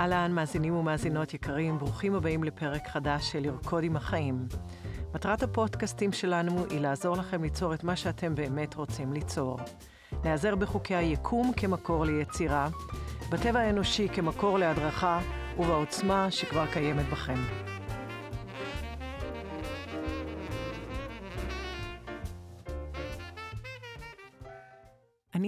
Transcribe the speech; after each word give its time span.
אהלן, 0.00 0.32
מאזינים 0.32 0.76
ומאזינות 0.76 1.34
יקרים, 1.34 1.78
ברוכים 1.78 2.14
הבאים 2.14 2.44
לפרק 2.44 2.88
חדש 2.88 3.32
של 3.32 3.40
לרקוד 3.40 3.84
עם 3.84 3.96
החיים. 3.96 4.46
מטרת 5.14 5.42
הפודקאסטים 5.42 6.12
שלנו 6.12 6.64
היא 6.70 6.80
לעזור 6.80 7.16
לכם 7.16 7.42
ליצור 7.42 7.74
את 7.74 7.84
מה 7.84 7.96
שאתם 7.96 8.34
באמת 8.34 8.74
רוצים 8.74 9.12
ליצור. 9.12 9.58
להיעזר 10.24 10.54
בחוקי 10.54 10.94
היקום 10.94 11.52
כמקור 11.56 12.04
ליצירה, 12.04 12.68
בטבע 13.30 13.60
האנושי 13.60 14.08
כמקור 14.08 14.58
להדרכה 14.58 15.20
ובעוצמה 15.58 16.30
שכבר 16.30 16.66
קיימת 16.66 17.06
בכם. 17.12 17.38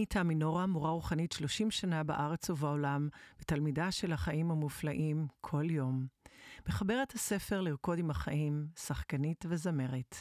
אני 0.02 0.06
תמי 0.06 0.34
נורה, 0.34 0.66
מורה 0.66 0.90
רוחנית 0.90 1.32
30 1.32 1.70
שנה 1.70 2.02
בארץ 2.02 2.50
ובעולם, 2.50 3.08
ותלמידה 3.40 3.90
של 3.90 4.12
החיים 4.12 4.50
המופלאים 4.50 5.26
כל 5.40 5.70
יום. 5.70 6.06
מחברת 6.68 7.12
הספר 7.14 7.60
לרקוד 7.60 7.98
עם 7.98 8.10
החיים, 8.10 8.66
שחקנית 8.76 9.44
וזמרת. 9.48 10.16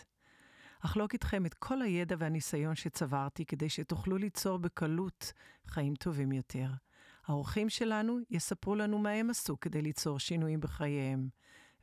אחלוק 0.80 1.14
איתכם 1.14 1.46
את 1.46 1.54
כל 1.54 1.82
הידע 1.82 2.16
והניסיון 2.20 2.76
שצברתי 2.76 3.46
כדי 3.46 3.70
שתוכלו 3.70 4.18
ליצור 4.18 4.58
בקלות 4.58 5.34
חיים 5.68 5.96
טובים 5.96 6.32
יותר. 6.32 6.70
האורחים 7.26 7.70
שלנו 7.70 8.18
יספרו 8.30 8.76
לנו 8.76 9.00
מה 9.00 9.10
הם 9.10 9.30
עשו 9.30 9.60
כדי 9.60 9.82
ליצור 9.82 10.20
שינויים 10.20 10.60
בחייהם, 10.60 11.30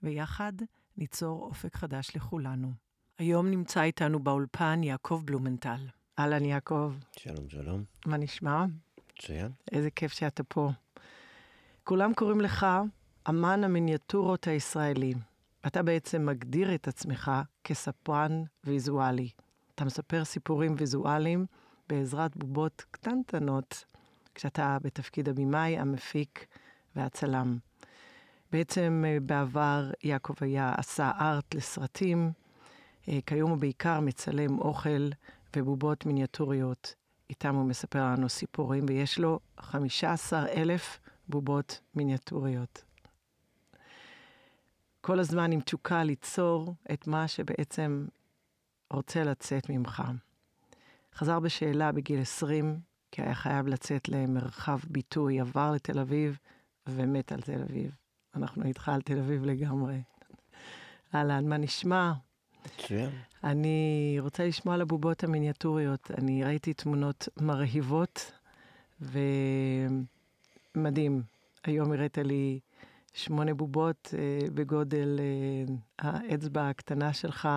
ויחד 0.02 0.52
ניצור 0.96 1.42
אופק 1.44 1.76
חדש 1.76 2.16
לכולנו. 2.16 2.72
היום 3.18 3.50
נמצא 3.50 3.82
איתנו 3.82 4.18
באולפן 4.18 4.82
יעקב 4.82 5.22
בלומנטל. 5.24 5.97
אהלן, 6.18 6.44
יעקב. 6.44 6.92
שלום, 7.16 7.48
שלום. 7.48 7.84
מה 8.06 8.16
נשמע? 8.16 8.64
מצוין. 9.18 9.52
איזה 9.72 9.90
כיף 9.90 10.12
שאתה 10.12 10.42
פה. 10.42 10.70
כולם 11.84 12.14
קוראים 12.14 12.40
לך 12.40 12.66
אמן 13.28 13.64
המיניאטורות 13.64 14.46
הישראלי. 14.46 15.14
אתה 15.66 15.82
בעצם 15.82 16.26
מגדיר 16.26 16.74
את 16.74 16.88
עצמך 16.88 17.30
כספרן 17.64 18.42
ויזואלי. 18.64 19.30
אתה 19.74 19.84
מספר 19.84 20.24
סיפורים 20.24 20.74
ויזואליים 20.78 21.46
בעזרת 21.88 22.36
בובות 22.36 22.84
קטנטנות, 22.90 23.84
כשאתה 24.34 24.78
בתפקיד 24.82 25.28
הבמאי, 25.28 25.78
המפיק 25.78 26.46
והצלם. 26.96 27.58
בעצם 28.52 29.04
אה, 29.06 29.18
בעבר 29.22 29.90
יעקב 30.02 30.34
היה 30.40 30.72
עשה 30.76 31.10
ארט 31.20 31.54
לסרטים, 31.54 32.32
אה, 33.08 33.18
כיום 33.26 33.50
הוא 33.50 33.58
בעיקר 33.58 34.00
מצלם 34.00 34.58
אוכל 34.58 35.08
ובובות 35.56 36.06
מיניאטוריות. 36.06 36.94
איתם 37.30 37.54
הוא 37.54 37.66
מספר 37.66 38.04
לנו 38.04 38.28
סיפורים, 38.28 38.84
ויש 38.88 39.18
לו 39.18 39.40
15 39.60 40.46
אלף 40.48 41.00
בובות 41.28 41.80
מיניאטוריות. 41.94 42.84
כל 45.00 45.18
הזמן 45.18 45.52
עם 45.52 45.60
תשוקה 45.60 46.04
ליצור 46.04 46.74
את 46.92 47.06
מה 47.06 47.28
שבעצם 47.28 48.06
רוצה 48.90 49.24
לצאת 49.24 49.70
ממך. 49.70 50.02
חזר 51.14 51.40
בשאלה 51.40 51.92
בגיל 51.92 52.20
20, 52.20 52.80
כי 53.10 53.22
היה 53.22 53.34
חייב 53.34 53.66
לצאת 53.66 54.08
למרחב 54.08 54.78
ביטוי, 54.90 55.40
עבר 55.40 55.72
לתל 55.72 55.98
אביב 55.98 56.38
ומת 56.86 57.32
על 57.32 57.40
תל 57.40 57.62
אביב. 57.62 57.90
אנחנו 58.34 58.64
איתך 58.64 58.88
על 58.88 59.02
תל 59.02 59.18
אביב 59.18 59.44
לגמרי. 59.44 60.02
אהלן, 61.14 61.48
מה 61.48 61.56
נשמע? 61.56 62.12
מצוין. 62.66 63.10
אני 63.44 64.16
רוצה 64.20 64.46
לשמוע 64.46 64.74
על 64.74 64.80
הבובות 64.80 65.24
המיניאטוריות. 65.24 66.10
אני 66.18 66.44
ראיתי 66.44 66.74
תמונות 66.74 67.28
מרהיבות, 67.40 68.32
ומדהים. 70.76 71.22
היום 71.64 71.92
הראית 71.92 72.18
לי 72.18 72.60
שמונה 73.14 73.54
בובות 73.54 74.14
אה, 74.18 74.48
בגודל 74.54 75.20
אה, 75.20 75.64
האצבע 75.98 76.68
הקטנה 76.68 77.12
שלך, 77.12 77.48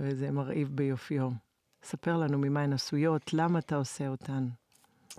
וזה 0.00 0.30
מרהיב 0.30 0.68
ביופיו. 0.74 1.30
ספר 1.82 2.16
לנו 2.16 2.38
ממה 2.38 2.62
הן 2.62 2.72
עשויות, 2.72 3.34
למה 3.34 3.58
אתה 3.58 3.76
עושה 3.76 4.08
אותן. 4.08 4.46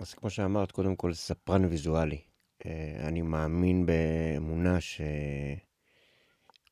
אז 0.00 0.14
כמו 0.14 0.30
שאמרת, 0.30 0.72
קודם 0.72 0.96
כל 0.96 1.14
ספרן 1.14 1.64
ויזואלי. 1.64 2.20
אה, 2.66 3.00
אני 3.08 3.22
מאמין 3.22 3.86
באמונה 3.86 4.80
ש... 4.80 5.00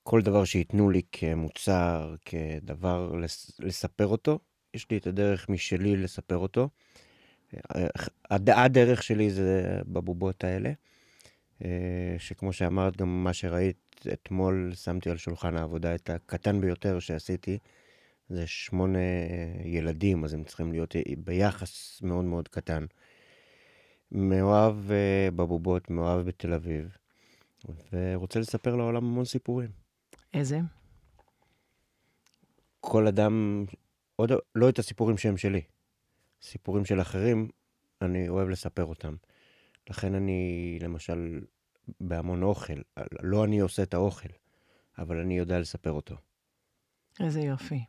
כל 0.08 0.22
דבר 0.22 0.44
שייתנו 0.44 0.90
לי 0.90 1.02
כמוצר, 1.12 2.14
כדבר 2.24 3.12
לספר 3.58 4.06
אותו, 4.06 4.38
יש 4.74 4.90
לי 4.90 4.96
את 4.96 5.06
הדרך 5.06 5.48
משלי 5.48 5.96
לספר 5.96 6.36
אותו. 6.36 6.68
הדרך 8.30 9.02
שלי 9.02 9.30
זה 9.30 9.80
בבובות 9.86 10.44
האלה, 10.44 10.72
שכמו 12.18 12.52
שאמרת, 12.52 12.96
גם 12.96 13.24
מה 13.24 13.32
שראית 13.32 14.06
אתמול, 14.12 14.72
שמתי 14.74 15.10
על 15.10 15.16
שולחן 15.16 15.56
העבודה 15.56 15.94
את 15.94 16.10
הקטן 16.10 16.60
ביותר 16.60 16.98
שעשיתי, 16.98 17.58
זה 18.28 18.46
שמונה 18.46 18.98
ילדים, 19.64 20.24
אז 20.24 20.34
הם 20.34 20.44
צריכים 20.44 20.72
להיות 20.72 20.96
ביחס 21.18 22.02
מאוד 22.02 22.24
מאוד 22.24 22.48
קטן. 22.48 22.86
מאוהב 24.12 24.92
אה, 24.92 25.28
בבובות, 25.36 25.90
מאוהב 25.90 26.26
בתל 26.26 26.52
אביב, 26.52 26.96
ורוצה 27.92 28.40
לספר 28.40 28.76
לעולם 28.76 29.04
המון 29.04 29.24
סיפורים. 29.24 29.85
איזה? 30.36 30.60
כל 32.80 33.06
אדם, 33.06 33.64
עוד 34.16 34.32
לא 34.54 34.68
את 34.68 34.78
הסיפורים 34.78 35.18
שהם 35.18 35.36
שלי. 35.36 35.60
סיפורים 36.42 36.84
של 36.84 37.00
אחרים, 37.00 37.48
אני 38.02 38.28
אוהב 38.28 38.48
לספר 38.48 38.84
אותם. 38.84 39.16
לכן 39.90 40.14
אני, 40.14 40.78
למשל, 40.80 41.40
בהמון 42.00 42.42
אוכל, 42.42 42.80
לא 43.22 43.44
אני 43.44 43.60
עושה 43.60 43.82
את 43.82 43.94
האוכל, 43.94 44.28
אבל 44.98 45.20
אני 45.20 45.38
יודע 45.38 45.58
לספר 45.58 45.92
אותו. 45.92 46.16
איזה 47.20 47.40
יופי. 47.40 47.84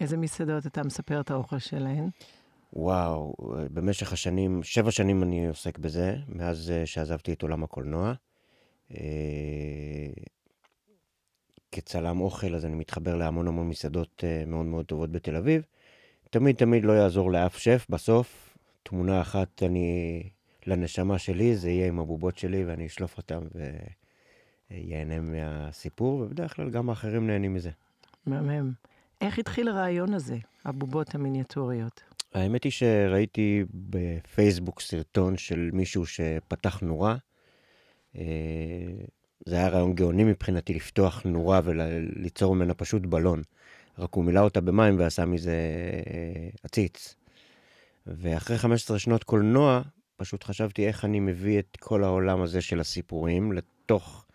איזה 0.00 0.16
מסעדות 0.16 0.66
אתה 0.66 0.82
מספר 0.82 1.20
את 1.20 1.30
האוכל 1.30 1.58
שלהן? 1.58 2.10
וואו, 2.72 3.34
במשך 3.72 4.12
השנים, 4.12 4.62
שבע 4.62 4.90
שנים 4.90 5.22
אני 5.22 5.48
עוסק 5.48 5.78
בזה, 5.78 6.16
מאז 6.28 6.70
אה, 6.70 6.86
שעזבתי 6.86 7.32
את 7.32 7.42
עולם 7.42 7.64
הקולנוע. 7.64 8.12
אה, 11.74 11.80
כצלם 11.80 12.20
אוכל, 12.20 12.54
אז 12.54 12.64
אני 12.64 12.74
מתחבר 12.74 13.16
להמון 13.16 13.48
המון 13.48 13.68
מסעדות 13.68 14.24
uh, 14.24 14.48
מאוד 14.48 14.66
מאוד 14.66 14.84
טובות 14.84 15.12
בתל 15.12 15.36
אביב. 15.36 15.62
תמיד 16.30 16.56
תמיד 16.56 16.84
לא 16.84 16.92
יעזור 16.92 17.32
לאף 17.32 17.58
שף, 17.58 17.86
בסוף 17.90 18.56
תמונה 18.82 19.20
אחת 19.20 19.62
אני, 19.62 20.22
לנשמה 20.66 21.18
שלי, 21.18 21.56
זה 21.56 21.70
יהיה 21.70 21.88
עם 21.88 21.98
הבובות 21.98 22.38
שלי 22.38 22.64
ואני 22.64 22.86
אשלוף 22.86 23.18
אותם 23.18 23.40
ויהנה 24.70 25.20
מהסיפור, 25.20 26.20
ובדרך 26.20 26.56
כלל 26.56 26.70
גם 26.70 26.90
האחרים 26.90 27.26
נהנים 27.26 27.54
מזה. 27.54 27.70
מהמם. 28.26 28.72
איך 29.20 29.38
התחיל 29.38 29.68
הרעיון 29.68 30.14
הזה, 30.14 30.36
הבובות 30.64 31.14
המיניאטוריות? 31.14 32.02
האמת 32.34 32.64
היא 32.64 32.72
שראיתי 32.72 33.64
בפייסבוק 33.74 34.80
סרטון 34.80 35.36
של 35.36 35.70
מישהו 35.72 36.06
שפתח 36.06 36.80
נורה. 36.80 37.16
זה 39.46 39.56
היה 39.56 39.68
רעיון 39.68 39.94
גאוני 39.94 40.24
מבחינתי 40.24 40.74
לפתוח 40.74 41.22
נורה 41.24 41.60
וליצור 41.64 42.54
ממנה 42.54 42.74
פשוט 42.74 43.02
בלון. 43.02 43.42
רק 43.98 44.14
הוא 44.14 44.24
מילא 44.24 44.40
אותה 44.40 44.60
במים 44.60 44.98
ועשה 44.98 45.24
מזה 45.24 45.52
אה, 46.06 46.48
עציץ. 46.62 47.14
ואחרי 48.06 48.58
15 48.58 48.98
שנות 48.98 49.24
קולנוע, 49.24 49.82
פשוט 50.16 50.44
חשבתי 50.44 50.86
איך 50.86 51.04
אני 51.04 51.20
מביא 51.20 51.58
את 51.58 51.76
כל 51.80 52.04
העולם 52.04 52.42
הזה 52.42 52.60
של 52.60 52.80
הסיפורים 52.80 53.52
לתוך 53.52 54.26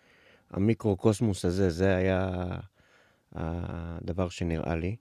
המיקרוקוסמוס 0.50 1.44
הזה, 1.44 1.70
זה 1.70 1.96
היה 1.96 2.30
הדבר 3.32 4.28
שנראה 4.28 4.76
לי. 4.76 4.96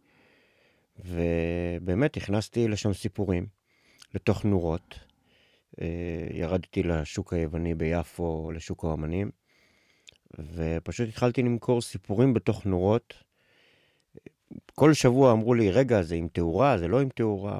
ובאמת 1.06 2.18
הכנסתי 2.18 2.68
לשם 2.68 2.94
סיפורים, 2.94 3.46
לתוך 4.16 4.46
נורות. 4.46 5.00
אה, 5.82 5.88
ירדתי 6.34 6.84
לשוק 6.84 7.34
היווני 7.34 7.76
ביפו, 7.76 8.52
לשוק 8.52 8.86
האמנים, 8.86 9.32
ופשוט 10.40 11.08
התחלתי 11.10 11.42
למכור 11.42 11.82
סיפורים 11.82 12.34
בתוך 12.34 12.66
נורות. 12.66 13.14
כל 14.76 14.94
שבוע 14.94 15.32
אמרו 15.32 15.54
לי, 15.54 15.72
רגע, 15.72 16.02
זה 16.02 16.16
עם 16.16 16.28
תאורה, 16.28 16.78
זה 16.78 16.88
לא 16.88 17.02
עם 17.02 17.10
תאורה, 17.10 17.60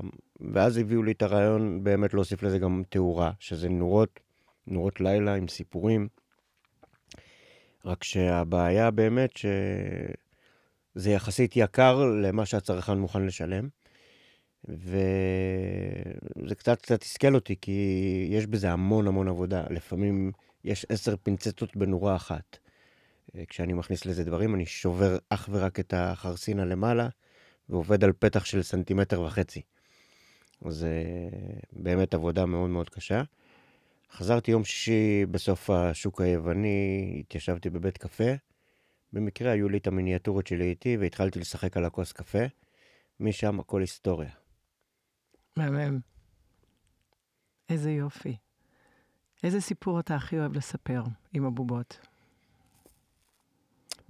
ואז 0.54 0.78
הביאו 0.78 1.04
לי 1.04 1.12
את 1.12 1.22
הרעיון 1.22 1.84
באמת 1.84 2.14
להוסיף 2.14 2.44
לזה 2.44 2.60
גם 2.60 2.84
תאורה, 2.90 3.32
שזה 3.40 3.70
נורות, 3.70 4.20
נורות 4.68 5.02
לילה 5.02 5.36
עם 5.36 5.48
סיפורים. 5.48 6.08
רק 7.86 8.04
שהבעיה 8.04 8.92
באמת 8.92 9.38
שזה 10.96 11.12
יחסית 11.12 11.58
יקר 11.58 12.06
למה 12.22 12.46
שהצרכן 12.46 12.98
מוכן 12.98 13.26
לשלם. 13.26 13.68
וזה 14.68 16.56
קצת 16.58 16.82
קצת 16.82 17.00
תסכל 17.00 17.36
אותי, 17.36 17.56
כי 17.62 18.28
יש 18.30 18.48
בזה 18.48 18.72
המון 18.72 19.08
המון 19.08 19.28
עבודה. 19.28 19.64
לפעמים 19.70 20.32
יש 20.64 20.86
עשר 20.90 21.16
פינצטות 21.24 21.76
בנורה 21.76 22.16
אחת. 22.16 22.58
אה, 23.36 23.46
כשאני 23.46 23.74
מכניס 23.74 24.06
לזה 24.06 24.24
דברים, 24.24 24.56
אני 24.56 24.66
שובר 24.66 25.18
אך 25.30 25.50
ורק 25.52 25.80
את 25.80 25.94
החרסינה 25.98 26.66
למעלה, 26.66 27.10
ועובד 27.70 28.04
על 28.04 28.14
פתח 28.20 28.46
של 28.46 28.64
סנטימטר 28.64 29.22
וחצי. 29.22 29.62
זה 30.70 31.04
באמת 31.74 32.14
עבודה 32.14 32.46
מאוד 32.46 32.70
מאוד 32.70 32.90
קשה. 32.90 33.24
חזרתי 34.12 34.52
יום 34.52 34.64
שישי 34.64 35.26
בסוף 35.26 35.70
השוק 35.70 36.22
היווני, 36.22 37.18
התיישבתי 37.20 37.70
בבית 37.70 37.98
קפה. 37.98 38.34
במקרה 39.14 39.52
היו 39.52 39.70
לי 39.70 39.78
את 39.78 39.88
המיניאטורות 39.88 40.48
שלי 40.48 40.70
איתי, 40.70 40.98
והתחלתי 40.98 41.40
לשחק 41.40 41.78
על 41.78 41.86
הכוס 41.86 42.12
קפה. 42.12 42.44
משם 43.20 43.60
הכל 43.60 43.82
היסטוריה. 43.82 44.30
מהמם. 45.58 46.00
איזה 47.70 47.92
יופי. 47.92 48.38
איזה 49.44 49.62
סיפור 49.62 50.00
אתה 50.00 50.16
הכי 50.16 50.40
אוהב 50.40 50.54
לספר 50.54 51.04
עם 51.34 51.46
הבובות? 51.46 52.11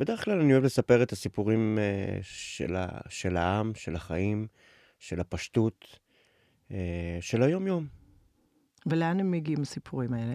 בדרך 0.01 0.23
כלל 0.23 0.39
אני 0.39 0.53
אוהב 0.53 0.63
לספר 0.63 1.03
את 1.03 1.11
הסיפורים 1.11 1.77
uh, 1.77 2.19
של, 2.21 2.75
ה, 2.75 2.87
של 3.09 3.37
העם, 3.37 3.71
של 3.75 3.95
החיים, 3.95 4.47
של 4.99 5.19
הפשטות, 5.19 5.99
uh, 6.69 6.73
של 7.19 7.43
היום-יום. 7.43 7.87
ולאן 8.85 9.19
הם 9.19 9.31
מגיעים 9.31 9.61
הסיפורים 9.61 10.13
האלה? 10.13 10.33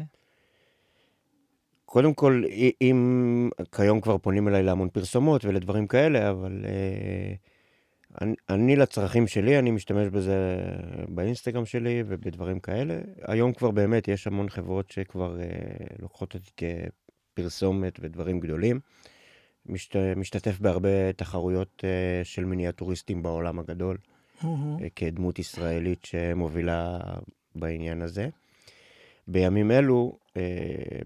קודם 1.85 2.15
כל, 2.15 2.45
אם 2.81 3.51
כיום 3.77 4.01
כבר 4.01 4.19
פונים 4.19 4.49
אליי 4.49 4.63
להמון 4.63 4.89
פרסומות 4.89 5.45
ולדברים 5.45 5.87
כאלה, 5.87 6.31
אבל 6.31 6.65
uh, 6.65 8.21
אני, 8.23 8.35
אני 8.49 8.77
לצרכים 8.77 9.27
שלי, 9.27 9.59
אני 9.59 9.71
משתמש 9.71 10.09
בזה 10.09 10.57
באינסטגרם 11.09 11.67
שלי 11.67 12.03
ובדברים 12.07 12.61
כאלה. 12.61 12.99
היום 13.23 13.53
כבר 13.53 13.71
באמת 13.71 14.09
יש 14.09 14.27
המון 14.27 14.49
חברות 14.49 14.91
שכבר 14.91 15.37
uh, 15.37 16.03
לוקחות 16.03 16.35
אותי 16.35 16.51
כפרסומת 17.35 17.99
ודברים 18.03 18.41
גדולים. 18.41 18.81
משת, 19.69 19.97
משתתף 20.17 20.59
בהרבה 20.61 21.13
תחרויות 21.13 21.83
uh, 21.85 22.25
של 22.25 22.45
מיניאטוריסטים 22.45 23.23
בעולם 23.23 23.59
הגדול, 23.59 23.99
mm-hmm. 23.99 24.45
uh, 24.45 24.83
כדמות 24.97 25.39
ישראלית 25.39 26.05
שמובילה 26.05 26.99
בעניין 27.55 28.03
הזה. 28.03 28.29
בימים 29.29 29.71
אלו, 29.71 30.19
uh, 30.29 30.39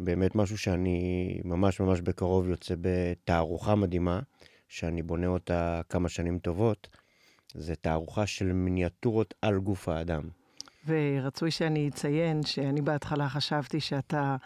באמת 0.01 0.35
משהו 0.35 0.59
שאני 0.59 1.41
ממש 1.45 1.81
ממש 1.81 2.01
בקרוב 2.01 2.49
יוצא 2.49 2.75
בתערוכה 2.81 3.75
מדהימה, 3.75 4.21
שאני 4.69 5.03
בונה 5.03 5.27
אותה 5.27 5.81
כמה 5.89 6.09
שנים 6.09 6.39
טובות. 6.39 6.89
זה 7.55 7.75
תערוכה 7.75 8.27
של 8.27 8.53
מיניאטורות 8.53 9.35
על 9.43 9.59
גוף 9.59 9.89
האדם. 9.89 10.23
ורצוי 10.87 11.51
שאני 11.51 11.89
אציין 11.89 12.43
שאני 12.43 12.83
בהתחלה 12.83 13.29
חשבתי 13.29 13.81
שאתה 13.81 14.37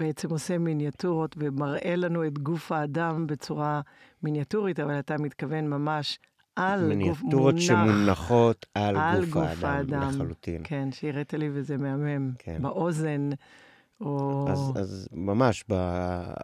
בעצם 0.00 0.30
עושה 0.30 0.58
מיניאטורות 0.58 1.36
ומראה 1.38 1.96
לנו 1.96 2.26
את 2.26 2.38
גוף 2.38 2.72
האדם 2.72 3.26
בצורה 3.26 3.80
מיניאטורית, 4.22 4.80
אבל 4.80 4.98
אתה 4.98 5.16
מתכוון 5.18 5.68
ממש 5.68 6.18
על 6.56 6.80
גוף 6.80 6.90
מונח. 6.90 7.22
מיניאטורות 7.22 7.60
שמונחות 7.60 8.66
על, 8.74 8.96
על 8.96 9.20
גוף, 9.20 9.30
גוף 9.30 9.64
האדם, 9.64 10.02
האדם 10.02 10.08
לחלוטין. 10.08 10.60
כן, 10.64 10.92
שהראית 10.92 11.34
לי 11.34 11.48
וזה 11.52 11.76
מהמם. 11.76 12.32
כן. 12.38 12.62
באוזן, 12.62 13.30
או... 14.00 14.46
אז, 14.48 14.72
אז 14.76 15.08
ממש, 15.12 15.64
ב, 15.70 15.74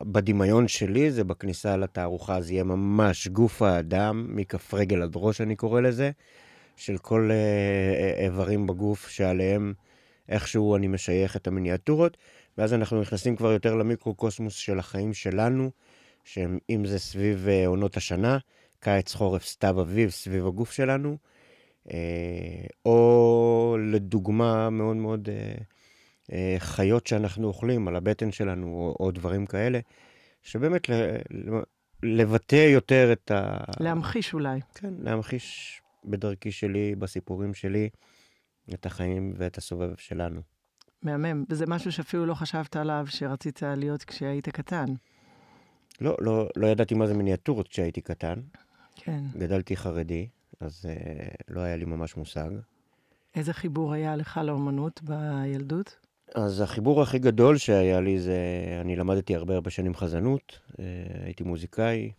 בדמיון 0.02 0.68
שלי, 0.68 1.10
זה 1.10 1.24
בכניסה 1.24 1.76
לתערוכה, 1.76 2.40
זה 2.40 2.52
יהיה 2.52 2.64
ממש 2.64 3.28
גוף 3.28 3.62
האדם, 3.62 4.26
מכף 4.28 4.74
רגל 4.74 5.02
עד 5.02 5.12
ראש, 5.14 5.40
אני 5.40 5.56
קורא 5.56 5.80
לזה, 5.80 6.10
של 6.76 6.98
כל 6.98 7.30
אה, 7.32 8.24
איברים 8.24 8.66
בגוף 8.66 9.08
שעליהם 9.08 9.72
איכשהו 10.28 10.76
אני 10.76 10.86
משייך 10.86 11.36
את 11.36 11.46
המיניאטורות, 11.46 12.16
ואז 12.58 12.74
אנחנו 12.74 13.00
נכנסים 13.00 13.36
כבר 13.36 13.52
יותר 13.52 13.74
למיקרוקוסמוס 13.74 14.54
של 14.54 14.78
החיים 14.78 15.14
שלנו, 15.14 15.70
שאם 16.24 16.84
זה 16.84 16.98
סביב 16.98 17.48
אה, 17.48 17.66
עונות 17.66 17.96
השנה, 17.96 18.38
קיץ, 18.80 19.14
חורף, 19.14 19.44
סתיו, 19.44 19.80
אביב, 19.80 20.10
סביב 20.10 20.46
הגוף 20.46 20.72
שלנו, 20.72 21.16
אה, 21.92 22.66
או 22.84 23.76
לדוגמה 23.92 24.70
מאוד 24.70 24.96
מאוד 24.96 25.28
אה, 26.32 26.56
חיות 26.58 27.06
שאנחנו 27.06 27.48
אוכלים 27.48 27.88
על 27.88 27.96
הבטן 27.96 28.32
שלנו, 28.32 28.66
או, 28.66 28.96
או 29.00 29.10
דברים 29.10 29.46
כאלה, 29.46 29.80
שבאמת 30.42 30.88
ל, 30.88 31.16
לבטא 32.02 32.68
יותר 32.72 33.12
את 33.12 33.30
ה... 33.30 33.58
להמחיש 33.80 34.34
אולי. 34.34 34.60
כן, 34.74 34.94
להמחיש 34.98 35.80
בדרכי 36.04 36.52
שלי, 36.52 36.94
בסיפורים 36.94 37.54
שלי, 37.54 37.88
את 38.74 38.86
החיים 38.86 39.32
ואת 39.36 39.58
הסובב 39.58 39.96
שלנו. 39.96 40.55
מהמם, 41.06 41.44
וזה 41.48 41.66
משהו 41.66 41.92
שאפילו 41.92 42.26
לא 42.26 42.34
חשבת 42.34 42.76
עליו 42.76 43.06
שרצית 43.08 43.62
להיות 43.62 44.04
כשהיית 44.04 44.48
קטן. 44.48 44.86
לא, 46.00 46.16
לא, 46.20 46.48
לא 46.56 46.66
ידעתי 46.66 46.94
מה 46.94 47.06
זה 47.06 47.14
מיניאטורות 47.14 47.68
כשהייתי 47.68 48.00
קטן. 48.00 48.40
כן. 48.94 49.20
גדלתי 49.38 49.76
חרדי, 49.76 50.28
אז 50.60 50.86
אה, 50.88 51.28
לא 51.48 51.60
היה 51.60 51.76
לי 51.76 51.84
ממש 51.84 52.16
מושג. 52.16 52.50
איזה 53.34 53.52
חיבור 53.52 53.92
היה 53.92 54.16
לך 54.16 54.40
לאומנות 54.44 55.00
בילדות? 55.02 55.96
אז 56.34 56.60
החיבור 56.60 57.02
הכי 57.02 57.18
גדול 57.18 57.56
שהיה 57.56 58.00
לי 58.00 58.20
זה, 58.20 58.38
אני 58.80 58.96
למדתי 58.96 59.36
הרבה 59.36 59.54
הרבה 59.54 59.70
שנים 59.70 59.94
חזנות, 59.94 60.60
אה, 60.78 60.84
הייתי 61.24 61.44
מוזיקאי. 61.44 62.12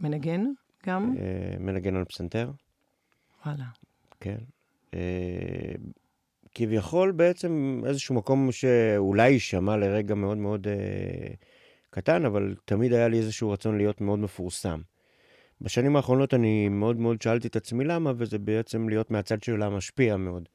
מנגן 0.00 0.44
גם? 0.86 1.14
אה, 1.18 1.56
מנגן 1.58 1.96
על 1.96 2.04
פסנתר. 2.04 2.50
וואלה. 3.46 3.64
כן. 4.20 4.38
אה, 4.94 5.00
כביכול 6.54 7.12
בעצם 7.12 7.82
איזשהו 7.86 8.14
מקום 8.14 8.52
שאולי 8.52 9.30
יישמע 9.30 9.76
לרגע 9.76 10.14
מאוד 10.14 10.38
מאוד 10.38 10.66
אה, 10.68 11.34
קטן, 11.90 12.24
אבל 12.24 12.54
תמיד 12.64 12.92
היה 12.92 13.08
לי 13.08 13.18
איזשהו 13.18 13.50
רצון 13.50 13.76
להיות 13.76 14.00
מאוד 14.00 14.18
מפורסם. 14.18 14.80
בשנים 15.60 15.96
האחרונות 15.96 16.34
אני 16.34 16.68
מאוד 16.68 16.96
מאוד 16.96 17.22
שאלתי 17.22 17.48
את 17.48 17.56
עצמי 17.56 17.84
למה, 17.84 18.12
וזה 18.16 18.38
בעצם 18.38 18.88
להיות 18.88 19.10
מהצד 19.10 19.42
של 19.42 19.62
המשפיע 19.62 20.16
מאוד. 20.16 20.48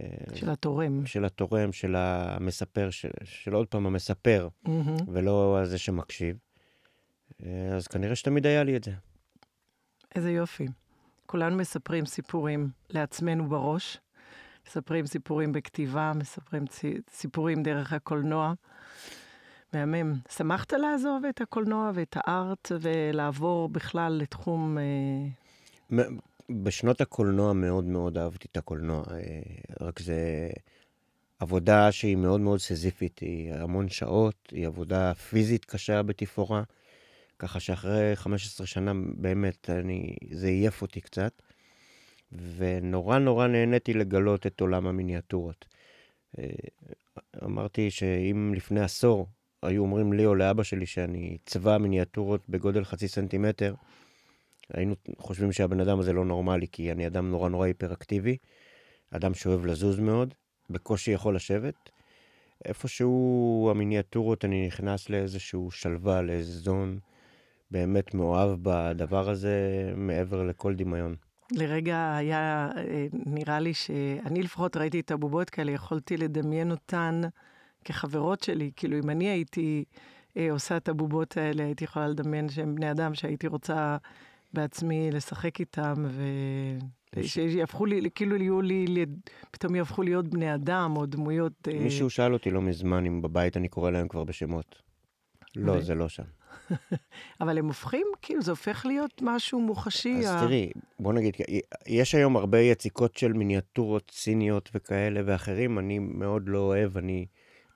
אה, 0.00 0.06
של 0.34 0.50
התורם. 0.50 1.06
של 1.06 1.24
התורם, 1.24 1.72
של 1.72 1.94
המספר, 1.96 2.90
של, 2.90 3.10
של 3.24 3.52
עוד 3.52 3.66
פעם 3.66 3.86
המספר, 3.86 4.48
Mm-hmm. 4.66 5.02
ולא 5.08 5.60
זה 5.64 5.78
שמקשיב. 5.78 6.36
אה, 7.44 7.76
אז 7.76 7.86
כנראה 7.86 8.16
שתמיד 8.16 8.46
היה 8.46 8.64
לי 8.64 8.76
את 8.76 8.84
זה. 8.84 8.92
איזה 10.14 10.30
יופי. 10.30 10.66
כולנו 11.26 11.56
מספרים 11.56 12.06
סיפורים 12.06 12.68
לעצמנו 12.90 13.48
בראש, 13.48 13.98
מספרים 14.66 15.06
סיפורים 15.06 15.52
בכתיבה, 15.52 16.12
מספרים 16.16 16.64
סיפורים 17.10 17.62
דרך 17.62 17.92
הקולנוע. 17.92 18.52
מהמם. 19.72 20.14
שמחת 20.36 20.72
לעזוב 20.72 21.24
את 21.24 21.40
הקולנוע 21.40 21.90
ואת 21.94 22.16
הארט 22.16 22.72
ולעבור 22.80 23.68
בכלל 23.68 24.12
לתחום... 24.12 24.78
אה, 24.78 26.04
בשנות 26.50 27.00
הקולנוע 27.00 27.52
מאוד 27.52 27.84
מאוד 27.84 28.18
אהבתי 28.18 28.48
את 28.52 28.56
הקולנוע, 28.56 29.04
אה, 29.10 29.40
רק 29.80 30.00
זה 30.00 30.48
עבודה 31.38 31.92
שהיא 31.92 32.16
מאוד 32.16 32.40
מאוד 32.40 32.60
סזיפית, 32.60 33.18
היא 33.18 33.54
המון 33.54 33.88
שעות, 33.88 34.48
היא 34.50 34.66
עבודה 34.66 35.14
פיזית 35.14 35.64
קשה 35.64 36.02
בתפאורה, 36.02 36.62
ככה 37.38 37.60
שאחרי 37.60 38.16
15 38.16 38.66
שנה 38.66 38.92
באמת 39.14 39.70
אני, 39.70 40.16
זה 40.30 40.46
עייף 40.46 40.82
אותי 40.82 41.00
קצת, 41.00 41.42
ונורא 42.32 43.18
נורא 43.18 43.46
נהניתי 43.46 43.94
לגלות 43.94 44.46
את 44.46 44.60
עולם 44.60 44.86
המיניאטורות. 44.86 45.64
אה, 46.38 46.44
אמרתי 47.44 47.90
שאם 47.90 48.52
לפני 48.56 48.80
עשור 48.80 49.26
היו 49.62 49.82
אומרים 49.82 50.12
לי 50.12 50.26
או 50.26 50.34
לאבא 50.34 50.62
שלי 50.62 50.86
שאני 50.86 51.38
צבע 51.46 51.78
מיניאטורות 51.78 52.48
בגודל 52.48 52.84
חצי 52.84 53.08
סנטימטר, 53.08 53.74
היינו 54.72 54.94
חושבים 55.18 55.52
שהבן 55.52 55.80
אדם 55.80 55.98
הזה 55.98 56.12
לא 56.12 56.24
נורמלי, 56.24 56.66
כי 56.72 56.92
אני 56.92 57.06
אדם 57.06 57.30
נורא 57.30 57.48
נורא 57.48 57.66
היפראקטיבי, 57.66 58.36
אדם 59.10 59.34
שאוהב 59.34 59.66
לזוז 59.66 59.98
מאוד, 59.98 60.34
בקושי 60.70 61.10
יכול 61.10 61.36
לשבת. 61.36 61.90
איפשהו 62.64 63.68
המיניאטורות, 63.70 64.44
אני 64.44 64.66
נכנס 64.66 65.10
לאיזשהו 65.10 65.70
שלווה, 65.70 66.22
לאיזה 66.22 66.52
זון 66.52 66.98
באמת 67.70 68.14
מאוהב 68.14 68.58
בדבר 68.62 69.30
הזה, 69.30 69.92
מעבר 69.96 70.42
לכל 70.42 70.74
דמיון. 70.74 71.16
לרגע 71.52 72.16
היה, 72.16 72.68
אה, 72.76 73.06
נראה 73.12 73.60
לי 73.60 73.74
שאני 73.74 74.42
לפחות 74.42 74.76
ראיתי 74.76 75.00
את 75.00 75.10
הבובות 75.10 75.50
כאלה, 75.50 75.72
יכולתי 75.72 76.16
לדמיין 76.16 76.70
אותן 76.70 77.20
כחברות 77.84 78.42
שלי. 78.42 78.70
כאילו, 78.76 78.98
אם 78.98 79.10
אני 79.10 79.28
הייתי 79.28 79.84
אה, 80.36 80.48
עושה 80.50 80.76
את 80.76 80.88
הבובות 80.88 81.36
האלה, 81.36 81.64
הייתי 81.64 81.84
יכולה 81.84 82.08
לדמיין 82.08 82.48
שהם 82.48 82.74
בני 82.74 82.90
אדם 82.90 83.14
שהייתי 83.14 83.46
רוצה 83.46 83.96
בעצמי 84.52 85.10
לשחק 85.10 85.60
איתם, 85.60 85.94
ושיהפכו 87.16 87.86
לי, 87.86 88.10
כאילו 88.14 88.36
יהיו 88.36 88.62
לי, 88.62 89.06
פתאום 89.50 89.74
יהפכו 89.74 90.02
להיות 90.02 90.28
בני 90.28 90.54
אדם 90.54 90.92
או 90.96 91.06
דמויות... 91.06 91.68
אה, 91.68 91.78
מישהו 91.78 92.10
שאל 92.10 92.32
אותי 92.32 92.50
לא 92.50 92.62
מזמן 92.62 93.06
אם 93.06 93.22
בבית 93.22 93.56
אני 93.56 93.68
קורא 93.68 93.90
להם 93.90 94.08
כבר 94.08 94.24
בשמות. 94.24 94.82
לא, 95.56 95.80
זה 95.80 95.94
לא 95.94 96.08
שם. 96.08 96.35
אבל 97.40 97.58
הם 97.58 97.66
הופכים, 97.66 98.06
כאילו, 98.22 98.42
זה 98.42 98.50
הופך 98.50 98.86
להיות 98.86 99.22
משהו 99.22 99.60
מוחשי. 99.60 100.16
אז 100.18 100.24
ה- 100.24 100.40
תראי, 100.46 100.70
בוא 101.00 101.12
נגיד, 101.12 101.34
יש 101.86 102.14
היום 102.14 102.36
הרבה 102.36 102.60
יציקות 102.60 103.16
של 103.16 103.32
מיניאטורות 103.32 104.10
סיניות 104.14 104.70
וכאלה 104.74 105.20
ואחרים, 105.24 105.78
אני 105.78 105.98
מאוד 105.98 106.42
לא 106.46 106.58
אוהב, 106.58 106.96
אני 106.96 107.26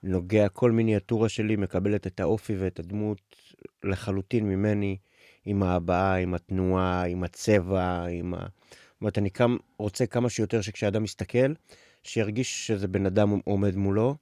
נוגע, 0.02 0.48
כל 0.48 0.70
מיניאטורה 0.70 1.28
שלי 1.28 1.56
מקבלת 1.56 2.06
את 2.06 2.20
האופי 2.20 2.56
ואת 2.56 2.78
הדמות 2.78 3.36
לחלוטין 3.84 4.48
ממני, 4.48 4.96
עם 5.44 5.62
ההבעה, 5.62 6.16
עם 6.16 6.34
התנועה, 6.34 7.04
עם 7.04 7.24
הצבע, 7.24 8.04
עם 8.10 8.34
ה... 8.34 8.38
זאת 8.38 9.00
אומרת, 9.00 9.18
אני 9.18 9.30
קם, 9.30 9.56
רוצה 9.78 10.06
כמה 10.06 10.30
שיותר 10.30 10.60
שכשאדם 10.60 11.02
מסתכל, 11.02 11.52
שירגיש 12.02 12.66
שזה 12.66 12.88
בן 12.88 13.06
אדם 13.06 13.40
עומד 13.44 13.76
מולו, 13.76 14.16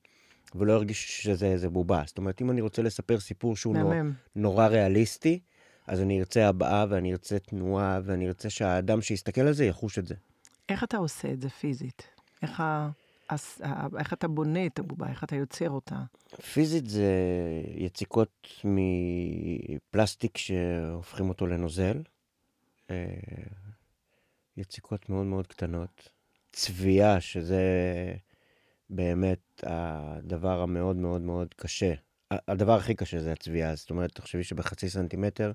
ולא 0.55 0.73
ירגיש 0.73 1.23
שזה 1.23 1.47
איזה 1.47 1.69
בובה. 1.69 2.02
זאת 2.07 2.19
אומרת, 2.19 2.40
אם 2.43 2.50
אני 2.50 2.61
רוצה 2.61 2.83
לספר 2.83 3.21
סיפור 3.21 3.57
שהוא 3.57 3.76
נור. 3.76 3.93
נורא 4.37 4.67
ריאליסטי, 4.67 5.40
אז 5.87 6.00
אני 6.00 6.19
ארצה 6.21 6.49
הבעה 6.49 6.87
ואני 6.88 7.12
ארצה 7.12 7.38
תנועה 7.38 8.00
ואני 8.05 8.28
ארצה 8.28 8.50
שהאדם 8.50 9.02
שיסתכל 9.02 9.40
על 9.40 9.52
זה 9.52 9.64
יחוש 9.64 9.99
את 9.99 10.07
זה. 10.07 10.14
איך 10.69 10.85
אתה 10.85 10.97
עושה 10.97 11.33
את 11.33 11.40
זה 11.40 11.49
פיזית? 11.49 12.02
איך, 12.43 12.61
ה- 12.61 12.88
איך 13.99 14.12
אתה 14.12 14.28
בונה 14.28 14.67
את 14.67 14.78
הבובה? 14.78 15.09
איך 15.09 15.25
אתה 15.25 15.37
יוצר 15.37 15.71
אותה? 15.71 15.97
פיזית 16.52 16.87
זה 16.87 17.12
יציקות 17.75 18.49
מפלסטיק 18.64 20.37
שהופכים 20.38 21.28
אותו 21.28 21.47
לנוזל. 21.47 22.02
אה, 22.90 23.07
יציקות 24.57 25.09
מאוד 25.11 25.26
מאוד 25.26 25.47
קטנות. 25.47 26.09
צביעה, 26.52 27.21
שזה 27.21 27.62
באמת 28.90 29.64
הדבר 29.66 30.61
המאוד 30.61 30.97
מאוד 30.97 31.21
מאוד 31.21 31.54
קשה. 31.54 31.95
הדבר 32.30 32.76
הכי 32.76 32.95
קשה 32.95 33.18
זה 33.18 33.33
הצביעה. 33.33 33.75
זאת 33.75 33.90
אומרת, 33.90 34.14
תחשבי 34.14 34.45
שבחצי 34.45 34.88
סנטימטר 34.88 35.52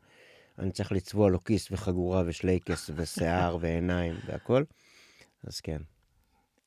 אני 0.59 0.71
צריך 0.71 0.91
לצבוע 0.91 1.29
לו 1.29 1.43
כיס 1.43 1.71
וחגורה 1.71 2.23
ושלייקס 2.25 2.89
ושיער 2.95 3.57
ועיניים 3.59 4.15
והכל. 4.25 4.63
אז 5.43 5.61
כן. 5.61 5.81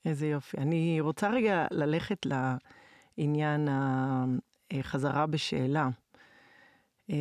איזה 0.04 0.26
יופי. 0.26 0.56
אני 0.56 1.00
רוצה 1.00 1.30
רגע 1.30 1.66
ללכת 1.70 2.26
לעניין 2.26 3.68
החזרה 4.70 5.26
בשאלה. 5.26 5.88
אה, 7.10 7.16